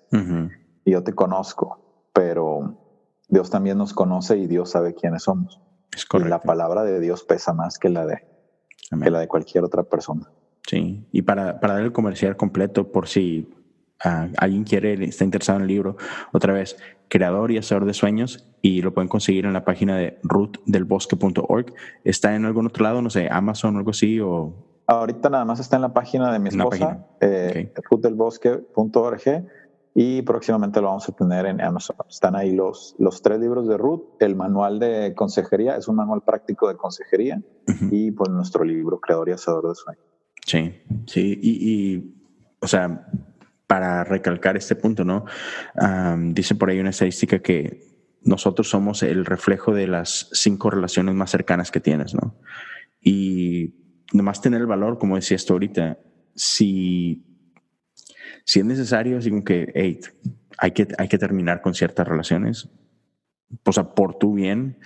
[0.84, 2.89] y yo te conozco, pero
[3.30, 5.62] Dios también nos conoce y Dios sabe quiénes somos.
[6.14, 8.24] Y la palabra de Dios pesa más que la de,
[8.92, 10.30] la de cualquier otra persona.
[10.68, 13.50] Sí, y para, para dar el comercial completo, por si
[14.04, 15.98] ah, alguien quiere, está interesado en el libro,
[16.32, 16.78] otra vez,
[17.08, 21.74] creador y hacedor de sueños y lo pueden conseguir en la página de rootdelbosque.org.
[22.04, 24.20] ¿Está en algún otro lado, no sé, Amazon o algo así?
[24.20, 24.54] O...
[24.88, 29.48] Ahorita nada más está en la página de mi esposa, eh, rootdelbosque.org
[29.96, 31.96] y próximamente lo vamos a tener en Amazon.
[32.10, 36.22] Están ahí los, los tres libros de Ruth, el manual de consejería, es un manual
[36.22, 37.42] práctico de consejería
[37.92, 40.04] y pues nuestro libro, Creador y Hacedor de Sueños.
[40.46, 42.16] Sí, sí, y, y
[42.62, 43.08] o sea,
[43.68, 45.26] para recalcar este punto, ¿no?
[46.34, 47.88] dice por ahí una estadística que
[48.24, 52.36] nosotros somos el reflejo de las cinco relaciones más cercanas que tienes, ¿no?
[53.00, 53.76] Y
[54.12, 56.00] nomás tener el valor, como decía esto ahorita,
[56.36, 57.29] si,
[58.46, 59.72] si es necesario, así como que,
[60.58, 62.70] hay que, hay que terminar con ciertas relaciones,
[63.64, 64.80] o sea, por tu bien,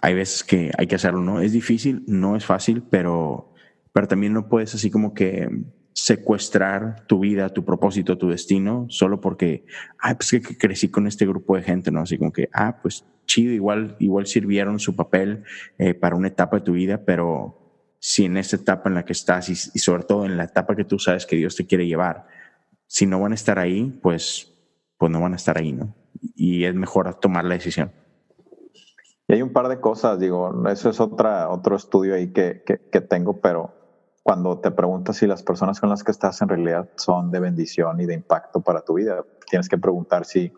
[0.00, 1.40] hay veces que hay que hacerlo, ¿no?
[1.40, 3.54] Es difícil, no es fácil, pero,
[3.92, 5.48] pero también no puedes así como que
[5.94, 9.64] secuestrar tu vida, tu propósito, tu destino, solo porque,
[10.00, 12.00] ah, pues que crecí con este grupo de gente, ¿no?
[12.00, 15.44] Así como que, ah, pues chido, igual, igual sirvieron su papel
[15.78, 17.58] eh, para una etapa de tu vida, pero
[17.98, 20.84] si en esa etapa en la que estás y, sobre todo en la etapa que
[20.84, 22.26] tú sabes que Dios te quiere llevar,
[22.92, 24.52] si no van a estar ahí, pues,
[24.98, 25.94] pues no van a estar ahí, ¿no?
[26.36, 27.90] Y es mejor tomar la decisión.
[29.26, 32.90] Y hay un par de cosas, digo, eso es otra, otro estudio ahí que, que,
[32.90, 33.72] que tengo, pero
[34.22, 37.98] cuando te preguntas si las personas con las que estás en realidad son de bendición
[37.98, 39.24] y de impacto para tu vida.
[39.48, 40.52] Tienes que preguntar si,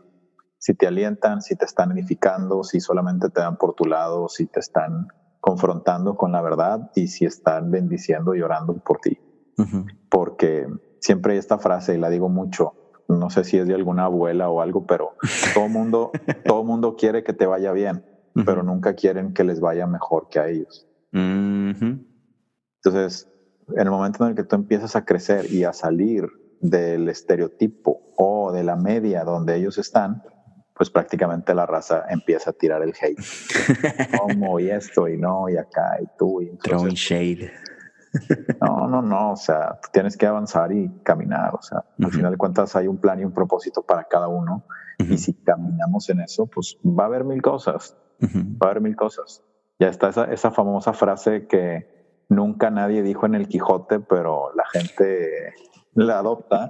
[0.59, 4.47] si te alientan, si te están edificando, si solamente te dan por tu lado, si
[4.47, 5.07] te están
[5.41, 9.21] confrontando con la verdad y si están bendiciendo y orando por ti.
[10.11, 10.67] Porque
[11.05, 12.73] siempre hay esta frase y la digo mucho,
[13.09, 15.17] no sé si es de alguna abuela o algo, pero
[15.53, 16.13] todo mundo,
[16.47, 18.07] todo mundo quiere que te vaya bien,
[18.47, 20.89] pero nunca quieren que les vaya mejor que a ellos.
[21.13, 23.29] Entonces,
[23.69, 26.27] en el momento en el que tú empiezas a crecer y a salir
[26.61, 30.23] del estereotipo o de la media donde ellos están,
[30.75, 33.19] pues prácticamente la raza empieza a tirar el hate.
[34.19, 34.59] ¿Cómo?
[34.59, 36.41] Y esto, y no, y acá, y tú.
[36.41, 37.53] Y Throwing shade.
[38.61, 39.33] No, no, no.
[39.33, 41.55] O sea, tienes que avanzar y caminar.
[41.55, 44.65] O sea, al final de cuentas hay un plan y un propósito para cada uno.
[44.99, 47.97] Y si caminamos en eso, pues va a haber mil cosas.
[48.23, 49.43] Va a haber mil cosas.
[49.79, 54.65] Ya está esa, esa famosa frase que nunca nadie dijo en el Quijote, pero la
[54.73, 55.55] gente
[55.95, 56.69] la adopta,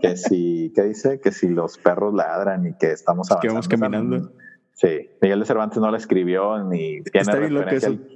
[0.00, 1.20] que si, ¿qué dice?
[1.20, 3.40] Que si los perros ladran y que estamos avanzando.
[3.40, 4.32] Que vamos caminando.
[4.72, 8.06] Sí, Miguel de Cervantes no la escribió ni tiene referencia al,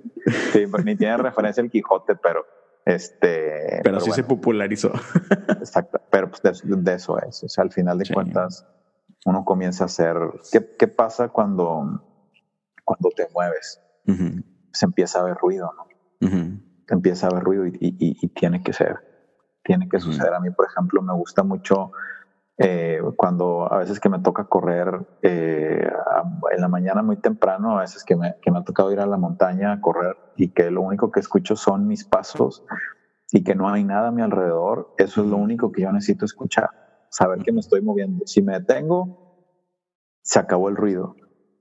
[0.52, 2.44] sí, ni tiene referencia al Quijote, pero
[2.84, 4.92] este pero, sí se popularizó.
[5.48, 8.66] Exacto, pero pues de, eso es, o sea, al final de cuentas
[9.26, 10.16] uno comienza a hacer
[10.50, 12.02] ¿qué, qué pasa cuando
[12.84, 13.80] cuando te mueves?
[14.72, 15.86] Se empieza a ver ruido, ¿no?
[16.90, 18.96] empieza a haber ruido y, tiene que ser,
[19.62, 20.34] tiene que suceder.
[20.34, 21.92] A mí, por ejemplo, me gusta mucho
[22.62, 25.90] eh, cuando a veces que me toca correr eh,
[26.52, 29.06] en la mañana muy temprano, a veces que me, que me ha tocado ir a
[29.06, 32.64] la montaña a correr y que lo único que escucho son mis pasos
[33.32, 36.24] y que no hay nada a mi alrededor, eso es lo único que yo necesito
[36.24, 36.70] escuchar,
[37.08, 38.26] saber que me estoy moviendo.
[38.26, 39.46] Si me detengo,
[40.22, 41.16] se acabó el ruido,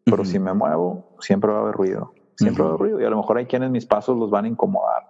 [0.06, 3.02] pero si me muevo, siempre va a haber ruido, siempre va a haber ruido.
[3.02, 5.10] Y a lo mejor hay quienes mis pasos los van a incomodar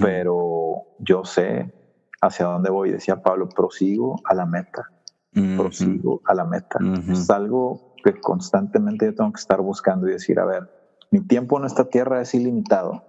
[0.00, 1.72] pero yo sé
[2.20, 2.90] hacia dónde voy.
[2.90, 4.90] Decía Pablo, prosigo a la meta,
[5.32, 6.78] prosigo a la meta.
[7.08, 10.70] Es algo que constantemente yo tengo que estar buscando y decir, a ver,
[11.10, 13.04] mi tiempo en esta tierra es ilimitado.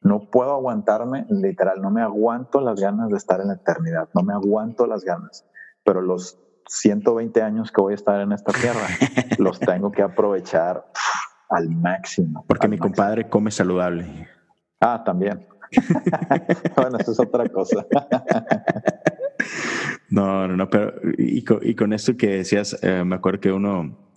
[0.00, 4.22] No puedo aguantarme, literal, no me aguanto las ganas de estar en la eternidad, no
[4.22, 5.44] me aguanto las ganas,
[5.84, 6.38] pero los
[6.68, 8.86] 120 años que voy a estar en esta tierra,
[9.38, 10.84] los tengo que aprovechar
[11.48, 12.44] al máximo.
[12.46, 14.28] Porque mi compadre come saludable.
[14.80, 15.46] Ah, también.
[16.76, 17.86] bueno, eso es otra cosa.
[20.16, 24.10] no, no, no, pero y con, esto que decías, eh, me acuerdo que uno,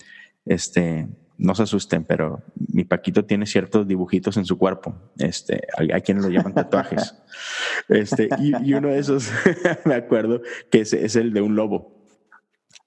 [0.45, 4.95] este, no se asusten, pero mi Paquito tiene ciertos dibujitos en su cuerpo.
[5.17, 7.15] Este, hay, quienes lo llaman tatuajes.
[7.89, 9.31] Este, y, uno de esos,
[9.85, 10.41] me acuerdo,
[10.71, 12.05] que es, es, el de un lobo.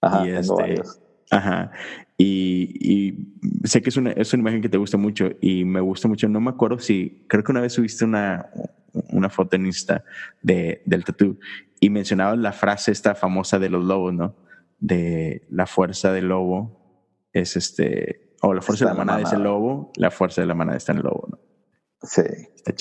[0.01, 0.83] Ajá, y este,
[1.31, 1.71] ajá.
[2.17, 3.15] Y,
[3.65, 6.29] sé que es una, es una imagen que te gusta mucho y me gusta mucho.
[6.29, 8.49] No me acuerdo si, creo que una vez subiste una,
[9.11, 10.05] una foto en Insta
[10.41, 11.39] de, del tatú
[11.83, 14.37] y mencionabas la frase esta famosa de los lobos, ¿no?
[14.79, 19.43] De la fuerza del lobo es este, o la fuerza de la manada, es el
[19.43, 21.39] lobo, la fuerza de la manada está en el lobo, ¿no?
[22.01, 22.23] Sí,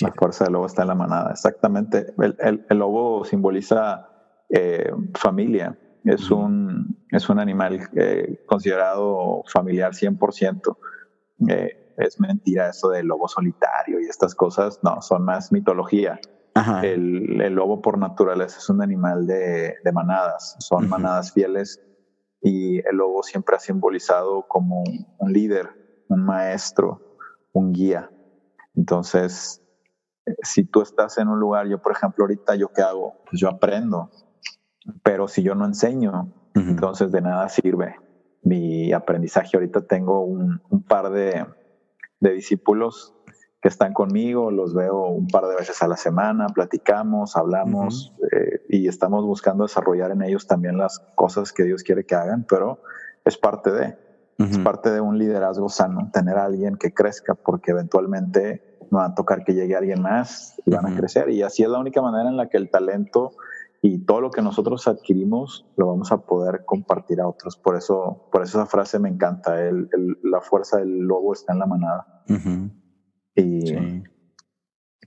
[0.02, 2.14] la fuerza del lobo está en la manada, exactamente.
[2.20, 4.08] El, el, lobo simboliza
[4.50, 10.78] eh, familia, es, un, es un animal eh, considerado familiar 100%.
[11.50, 16.20] Eh, es mentira eso del lobo solitario y estas cosas, no, son más mitología.
[16.84, 21.82] El, lobo por naturaleza es un animal de, manadas, son manadas fieles
[22.42, 24.84] y el lobo siempre ha simbolizado como
[25.18, 25.70] un líder,
[26.10, 27.18] un maestro,
[27.54, 28.10] un guía.
[28.76, 29.62] Entonces,
[30.44, 33.22] si tú estás en un lugar, yo por ejemplo ahorita, ¿yo qué hago?
[33.30, 34.10] Pues yo aprendo,
[35.04, 37.96] pero si yo no enseño, entonces de nada sirve
[38.44, 39.52] mi aprendizaje.
[39.56, 41.46] Ahorita tengo un, par de,
[42.20, 43.16] discípulos
[43.62, 48.64] que están conmigo, los veo un par de veces a la semana, platicamos, hablamos eh,
[48.70, 52.80] y estamos buscando desarrollar en ellos también las cosas que Dios quiere que hagan, pero
[53.24, 53.98] es parte de,
[54.40, 59.06] es parte de un liderazgo sano, tener a alguien que crezca, porque eventualmente me va
[59.06, 61.30] a tocar que llegue alguien más y van a crecer.
[61.30, 63.34] Y así es la única manera en la que el talento
[63.84, 67.56] y todo lo que nosotros adquirimos lo vamos a poder compartir a otros.
[67.56, 69.64] Por eso, por eso esa frase me encanta.
[69.64, 69.88] El,
[70.24, 72.24] la fuerza del lobo está en la manada.
[73.36, 73.76] Y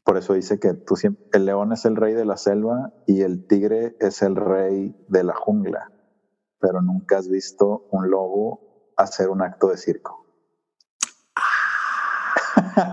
[0.05, 3.23] por eso dice que tú siempre, el león es el rey de la selva y
[3.23, 5.91] el tigre es el rey de la jungla.
[6.61, 10.25] Pero nunca has visto un lobo hacer un acto de circo.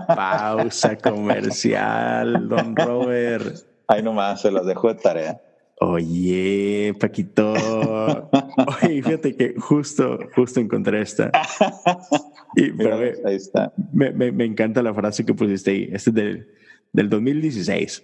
[0.06, 3.56] Pausa comercial, don Robert.
[3.88, 5.40] Ahí nomás, se las dejo de tarea.
[5.80, 7.52] Oye, Paquito.
[7.52, 11.30] Oye, fíjate que justo, justo encontré esta.
[12.56, 13.72] Y, pero ahí está.
[13.92, 15.88] Me, me, me, encanta la frase que pusiste ahí.
[15.92, 16.48] Este es del,
[16.92, 18.02] del 2016.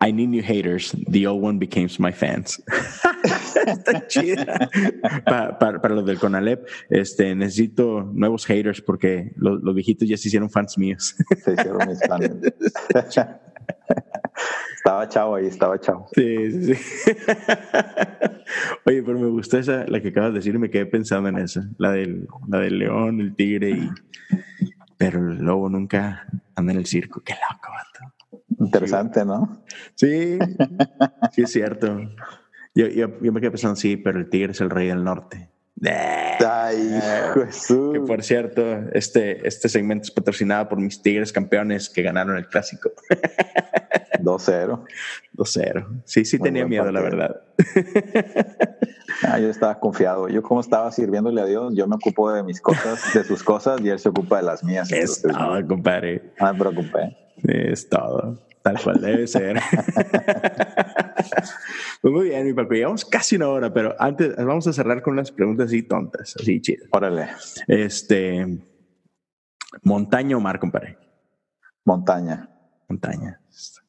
[0.00, 0.94] I need new haters.
[1.08, 2.62] The old one became my fans.
[3.66, 4.68] Está chida.
[5.24, 10.18] Para, para, para, los del Conalep, este, necesito nuevos haters porque los, los viejitos ya
[10.18, 11.14] se hicieron fans míos.
[11.42, 12.30] Se hicieron mis fans.
[14.76, 16.06] Estaba chavo ahí, estaba chavo.
[16.14, 17.12] Sí, sí, sí.
[18.84, 21.68] Oye, pero me gustó esa, la que acabas de decir, me quedé pensando en esa,
[21.78, 23.90] la del, la del león, el tigre y...
[24.96, 27.20] Pero el lobo nunca anda en el circo.
[27.22, 28.14] Qué loco, vato.
[28.64, 29.64] Interesante, ¿no?
[29.94, 30.38] Sí,
[31.32, 32.00] sí es cierto.
[32.74, 35.50] Yo, yo, yo, me quedé pensando, sí, pero el tigre es el rey del norte.
[35.90, 37.00] Ay,
[37.34, 37.92] Jesús.
[37.94, 38.62] Que por cierto,
[38.92, 42.92] este, este segmento es patrocinado por mis tigres campeones que ganaron el clásico.
[44.24, 44.84] 2-0.
[45.36, 46.02] 2-0.
[46.04, 47.40] Sí, sí tenía miedo, la verdad.
[49.22, 50.28] Ah, yo estaba confiado.
[50.28, 53.80] Yo como estaba sirviéndole a Dios, yo me ocupo de mis cosas, de sus cosas
[53.80, 54.90] y él se ocupa de las mías.
[54.92, 56.32] Es todo, compadre.
[56.40, 57.16] No me preocupé.
[57.42, 58.38] Es todo.
[58.64, 59.60] Tal cual debe ser.
[62.00, 62.76] pues muy bien, mi papi.
[62.76, 66.62] Llevamos casi una hora, pero antes vamos a cerrar con unas preguntas así tontas, así
[66.62, 66.88] chidas.
[66.90, 67.28] Órale.
[67.68, 68.58] Este.
[69.82, 70.96] ¿Montaña o mar, compadre?
[71.84, 72.48] Montaña.
[72.88, 73.38] Montaña.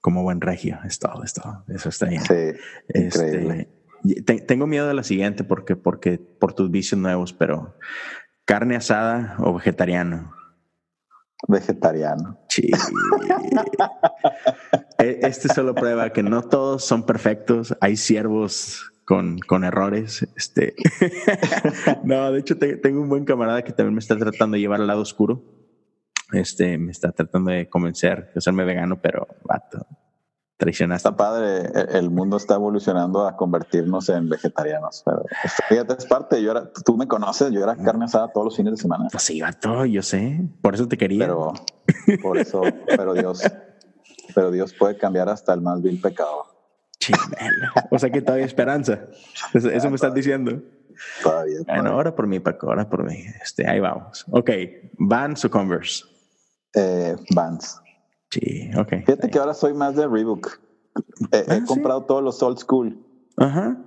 [0.02, 0.78] Como buen regio.
[0.84, 1.64] Es todo, es todo.
[1.70, 2.24] Eso está bien.
[2.24, 2.52] Sí,
[2.94, 3.70] increíble.
[4.04, 7.78] Este, tengo miedo de la siguiente porque, porque por tus vicios nuevos, pero
[8.44, 10.34] ¿carne asada o vegetariano?
[11.48, 12.45] Vegetariano.
[14.98, 17.76] E, este solo prueba que no todos son perfectos.
[17.82, 20.28] Hay siervos con, con errores.
[20.36, 20.76] Este.
[22.04, 24.88] no, de hecho, tengo un buen camarada que también me está tratando de llevar al
[24.88, 25.44] lado oscuro.
[26.34, 29.86] Este, me está tratando de convencer de hacerme vegano, pero vato,
[30.58, 31.10] traicionaste.
[31.10, 35.04] Está padre, el mundo está evolucionando a convertirnos en vegetarianos.
[35.06, 35.24] Pero
[35.70, 36.42] fíjate, es parte.
[36.42, 39.08] Yo era, tú me conoces, yo era carne asada todos los fines de semana.
[39.12, 40.42] Pues sí, vato, yo sé.
[40.62, 41.26] Por eso te quería.
[41.26, 41.54] Pero,
[42.22, 43.42] por eso, pero Dios,
[44.34, 46.46] pero Dios puede cambiar hasta el más vil pecado.
[47.92, 49.02] O sea que todavía hay esperanza.
[49.54, 50.62] Eso, me estás diciendo.
[51.22, 51.58] Todavía.
[51.68, 53.26] Bueno, ahora por mí, Paco, ahora por mí.
[53.44, 54.26] Este, ahí vamos.
[54.32, 54.50] Ok,
[54.98, 56.06] ¿Vans o Converse?
[56.74, 57.80] Eh, Vans.
[58.36, 58.90] Sí, ok.
[59.06, 60.60] Fíjate que ahora soy más de Reebok.
[61.32, 63.00] he ah, comprado todos los old school.
[63.38, 63.78] Ajá.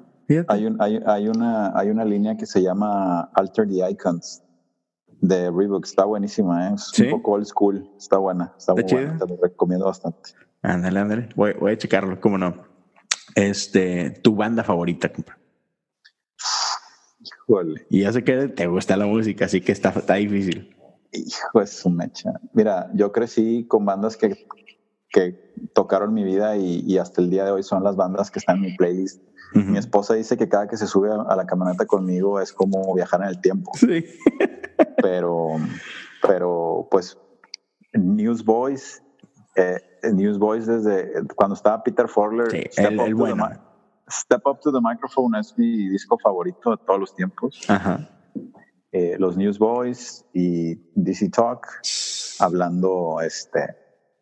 [0.49, 4.43] Hay, un, hay, hay, una, hay una línea que se llama Alter the Icons
[5.21, 5.85] de Reebok.
[5.85, 6.75] Está buenísima, ¿eh?
[6.77, 7.91] es un poco old school.
[7.99, 9.19] Está buena, está, muy buena.
[9.19, 10.31] Te lo recomiendo bastante.
[10.63, 11.29] Ándale, ándale.
[11.37, 12.55] Voy, voy, a checarlo, cómo no.
[13.35, 15.39] Este, tu banda favorita, compa.
[17.21, 17.87] Híjole.
[17.91, 20.75] Y ya sé que te gusta la música, así que está, está difícil.
[21.13, 22.33] Hijo, es un mecha.
[22.53, 24.47] Mira, yo crecí con bandas que,
[25.11, 28.57] que tocaron mi vida y, hasta el día de hoy son las bandas que están
[28.57, 29.23] en mi playlist.
[29.55, 33.23] Mi esposa dice que cada que se sube a, la camioneta conmigo es como viajar
[33.23, 33.73] en el tiempo.
[33.75, 34.05] Sí.
[35.03, 35.57] pero,
[36.21, 37.17] pero pues
[37.95, 39.03] Newsboys,
[39.57, 39.81] eh,
[40.13, 43.49] Newsboys desde cuando estaba Peter Forler, Step, el, up bueno.
[44.11, 47.61] Step Up to the Microphone es mi disco favorito de todos los tiempos.
[47.69, 48.07] Ajá.
[48.91, 51.67] Eh, los Newsboys y DC Talk,
[52.39, 53.77] hablando este,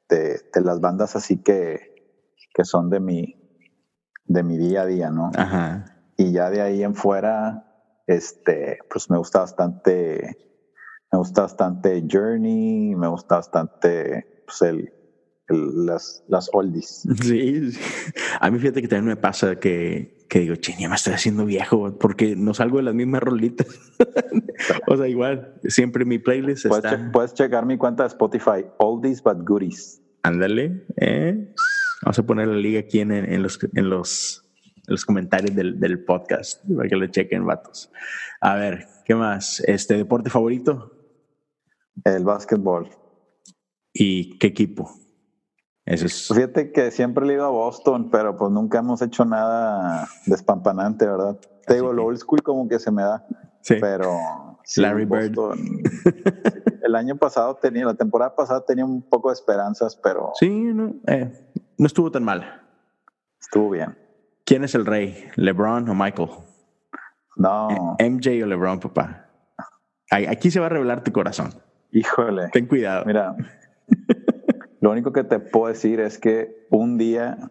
[0.09, 3.37] de, las bandas así que, que son de mi,
[4.25, 5.31] de mi día a día, ¿no?
[6.17, 7.65] Y ya de ahí en fuera,
[8.09, 10.37] este, pues me gusta bastante,
[11.13, 14.93] me gusta bastante Journey, me gusta bastante pues el,
[15.49, 17.07] las, las oldies.
[17.23, 17.71] Sí,
[18.41, 21.45] a mí fíjate que también me pasa que que digo, che, ya me estoy haciendo
[21.45, 23.67] viejo porque no salgo de las mismas rolitas.
[24.87, 27.13] o sea, igual, siempre mi playlist puedes está.
[27.13, 30.03] puedes checar mi cuenta de Spotify, Oldies but Goodies.
[30.23, 31.55] Ándale, ¿eh?
[32.03, 35.79] Vamos a poner la liga aquí en, en los, en los, en los comentarios del,
[35.79, 37.91] del, podcast para que lo chequen, vatos.
[38.41, 39.61] A ver, ¿qué más?
[39.61, 40.93] Este deporte favorito.
[42.05, 42.91] El básquetbol.
[43.93, 45.06] ¿Y qué equipo?
[45.87, 46.29] Eso es...
[46.29, 51.39] Fíjate que siempre he ido a Boston, pero pues nunca hemos hecho nada despampanante, ¿verdad?
[51.65, 53.25] Te digo, lo old school como que se me da.
[53.61, 53.77] Sí.
[53.81, 55.59] Pero sí, Larry Boston,
[56.05, 56.81] Bird.
[56.83, 60.31] El año pasado tenía, la temporada pasada tenía un poco de esperanzas, pero.
[60.35, 61.33] Sí, no, eh,
[61.79, 62.63] no estuvo tan mal.
[63.41, 63.97] Estuvo bien.
[64.45, 65.29] ¿Quién es el rey?
[65.35, 66.31] ¿LeBron o Michael?
[67.37, 67.97] No.
[67.99, 69.27] Eh, MJ o LeBron, papá.
[70.11, 71.51] Aquí se va a revelar tu corazón.
[71.91, 72.49] Híjole.
[72.53, 73.05] Ten cuidado.
[73.05, 73.35] Mira,
[74.87, 77.51] lo único que te puedo decir es que un día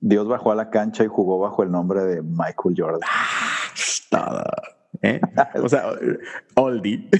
[0.00, 3.00] Dios bajó a la cancha y jugó bajo el nombre de Michael Jordan.
[4.10, 4.42] Todo.
[5.02, 5.20] ¿Eh?
[5.62, 5.90] O sea,
[6.54, 7.10] oldie.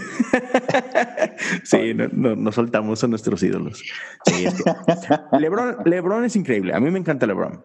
[1.65, 3.83] sí, no, no, no, soltamos a nuestros ídolos.
[4.25, 6.73] Sí, es que Lebron, Lebron es increíble.
[6.75, 7.63] A mí me encanta Lebron.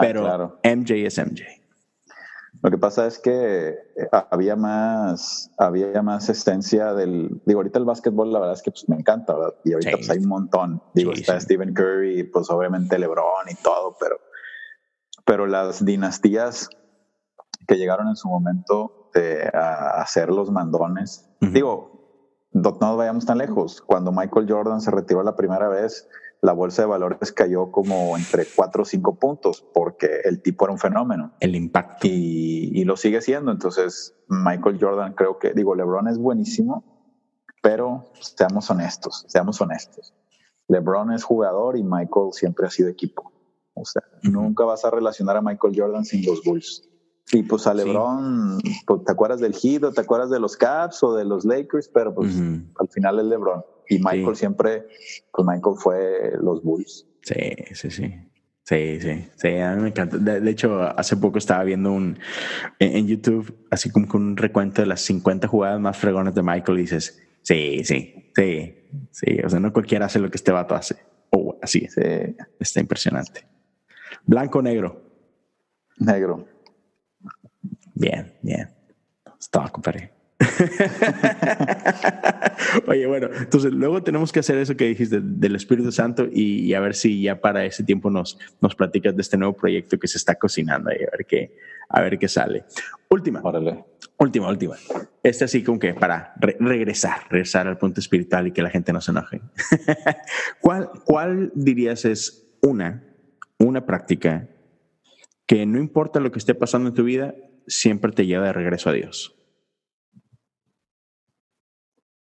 [0.00, 0.60] Pero ah, claro.
[0.62, 1.42] MJ es MJ.
[2.64, 3.76] Lo que pasa es que
[4.30, 7.42] había más, había más esencia del.
[7.44, 9.54] Digo, ahorita el básquetbol, la verdad es que pues, me encanta, ¿verdad?
[9.64, 9.96] Y ahorita sí.
[9.98, 10.82] pues, hay un montón.
[10.94, 11.44] Digo, sí, está sí.
[11.44, 14.16] Stephen Curry, pues obviamente LeBron y todo, pero,
[15.26, 16.70] pero las dinastías
[17.68, 21.28] que llegaron en su momento de, a, a ser los mandones.
[21.42, 21.52] Uh -huh.
[21.52, 23.82] Digo, no nos vayamos tan lejos.
[23.82, 26.08] Cuando Michael Jordan se retiró la primera vez,
[26.44, 30.72] la bolsa de valores cayó como entre 4 o 5 puntos porque el tipo era
[30.72, 31.32] un fenómeno.
[31.40, 32.06] El impacto.
[32.06, 33.50] Y, y, lo sigue siendo.
[33.50, 36.84] Entonces, Michael Jordan creo que, digo, LeBron es buenísimo,
[37.62, 40.12] pero seamos honestos, seamos honestos.
[40.68, 43.32] LeBron es jugador y Michael siempre ha sido equipo.
[43.72, 44.32] O sea, uh -huh.
[44.32, 46.86] nunca vas a relacionar a Michael Jordan sin los Bulls.
[47.32, 48.70] Y pues a LeBron, sí.
[48.86, 51.88] pues, ¿te acuerdas del Heat o te acuerdas de los Caps o de los Lakers?
[51.88, 52.72] Pero pues uh -huh.
[52.78, 53.64] al final es LeBron.
[53.88, 54.40] Y Michael sí.
[54.40, 54.86] siempre,
[55.32, 57.06] pues Michael fue los Bulls.
[57.22, 58.14] Sí, sí, sí.
[58.66, 60.16] Sí, sí, sí, a mí me encanta.
[60.16, 62.18] De, de, hecho, hace poco estaba viendo un
[62.78, 66.42] en, en, YouTube, así como con un recuento de las 50 jugadas más fregonas de
[66.42, 68.74] Michael y dices, sí, sí, sí,
[69.10, 69.38] sí.
[69.44, 70.96] O sea, no cualquiera hace lo que este vato hace.
[71.28, 71.86] O oh, así.
[71.88, 72.00] Sí.
[72.58, 73.46] Está impresionante.
[74.24, 75.02] Blanco o negro.
[75.98, 76.48] Negro.
[77.94, 78.70] Bien, bien.
[79.38, 80.13] Estaba, compadre.
[82.86, 86.74] Oye, bueno, entonces luego tenemos que hacer eso que dijiste del Espíritu Santo y, y,
[86.74, 90.08] a ver si ya para ese tiempo nos, nos platicas de este nuevo proyecto que
[90.08, 91.54] se está cocinando y a ver qué,
[91.88, 92.64] a ver qué sale.
[93.08, 93.40] Última.
[93.42, 93.84] Órale.
[94.18, 94.76] Última, última.
[95.22, 98.92] Este así como que para re regresar, regresar al punto espiritual y que la gente
[98.92, 99.40] no se enoje.
[100.60, 103.04] ¿Cuál, ¿Cuál dirías es una,
[103.58, 104.48] una práctica
[105.46, 107.34] que no importa lo que esté pasando en tu vida,
[107.66, 109.34] siempre te lleva de regreso a Dios?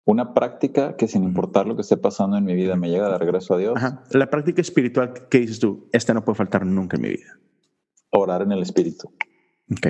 [0.06, 3.18] Una práctica que sin importar lo que esté pasando en mi vida me llega de
[3.18, 3.74] regreso a Dios.
[3.78, 4.04] Ajá.
[4.12, 7.40] La práctica espiritual que dices tú, esta no puede faltar nunca en mi vida.
[8.10, 9.14] Orar en el espíritu.
[9.72, 9.88] Ok.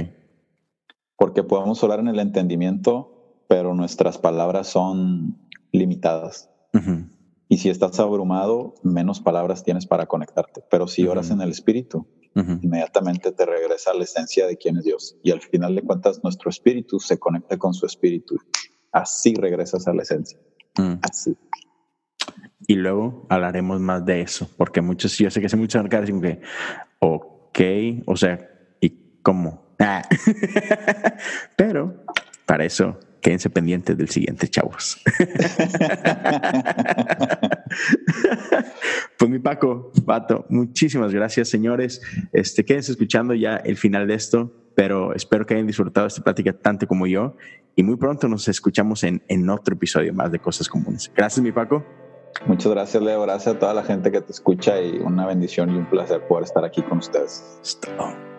[1.16, 5.38] Porque podemos orar en el entendimiento, pero nuestras palabras son
[5.72, 6.50] limitadas.
[6.74, 7.10] Uh -huh.
[7.48, 10.62] Y si estás abrumado, menos palabras tienes para conectarte.
[10.70, 11.12] Pero si uh -huh.
[11.12, 12.60] oras en el espíritu, Uh -huh.
[12.64, 15.18] inmediatamente te regresa a la esencia de quién es Dios.
[15.22, 18.38] Y al final de cuentas, nuestro espíritu se conecta con su espíritu.
[18.92, 20.38] Así regresas a la esencia.
[20.78, 20.96] Mm.
[21.02, 21.36] Así.
[22.68, 26.22] Y luego hablaremos más de eso, porque muchos, yo sé que se muchos caras como
[26.22, 26.42] que,
[27.00, 27.60] ok,
[28.06, 28.40] o sea,
[28.80, 29.76] ¿y cómo?
[29.80, 30.04] Ah.
[31.58, 32.06] Pero
[32.46, 35.02] para eso quédense pendientes del siguiente, chavos.
[39.18, 42.02] pues mi Paco, Pato, muchísimas gracias, señores.
[42.34, 46.54] Este, quédense escuchando ya el final de esto, pero espero que hayan disfrutado esta plática
[46.54, 47.36] tanto como yo.
[47.76, 51.12] Y muy pronto nos escuchamos en, en otro episodio más de Cosas Comunes.
[51.16, 51.84] Gracias, mi Paco.
[52.46, 53.22] Muchas gracias, Leo.
[53.22, 56.46] Gracias a toda la gente que te escucha y una bendición y un placer poder
[56.46, 57.60] estar aquí con ustedes.
[57.64, 58.31] Stop.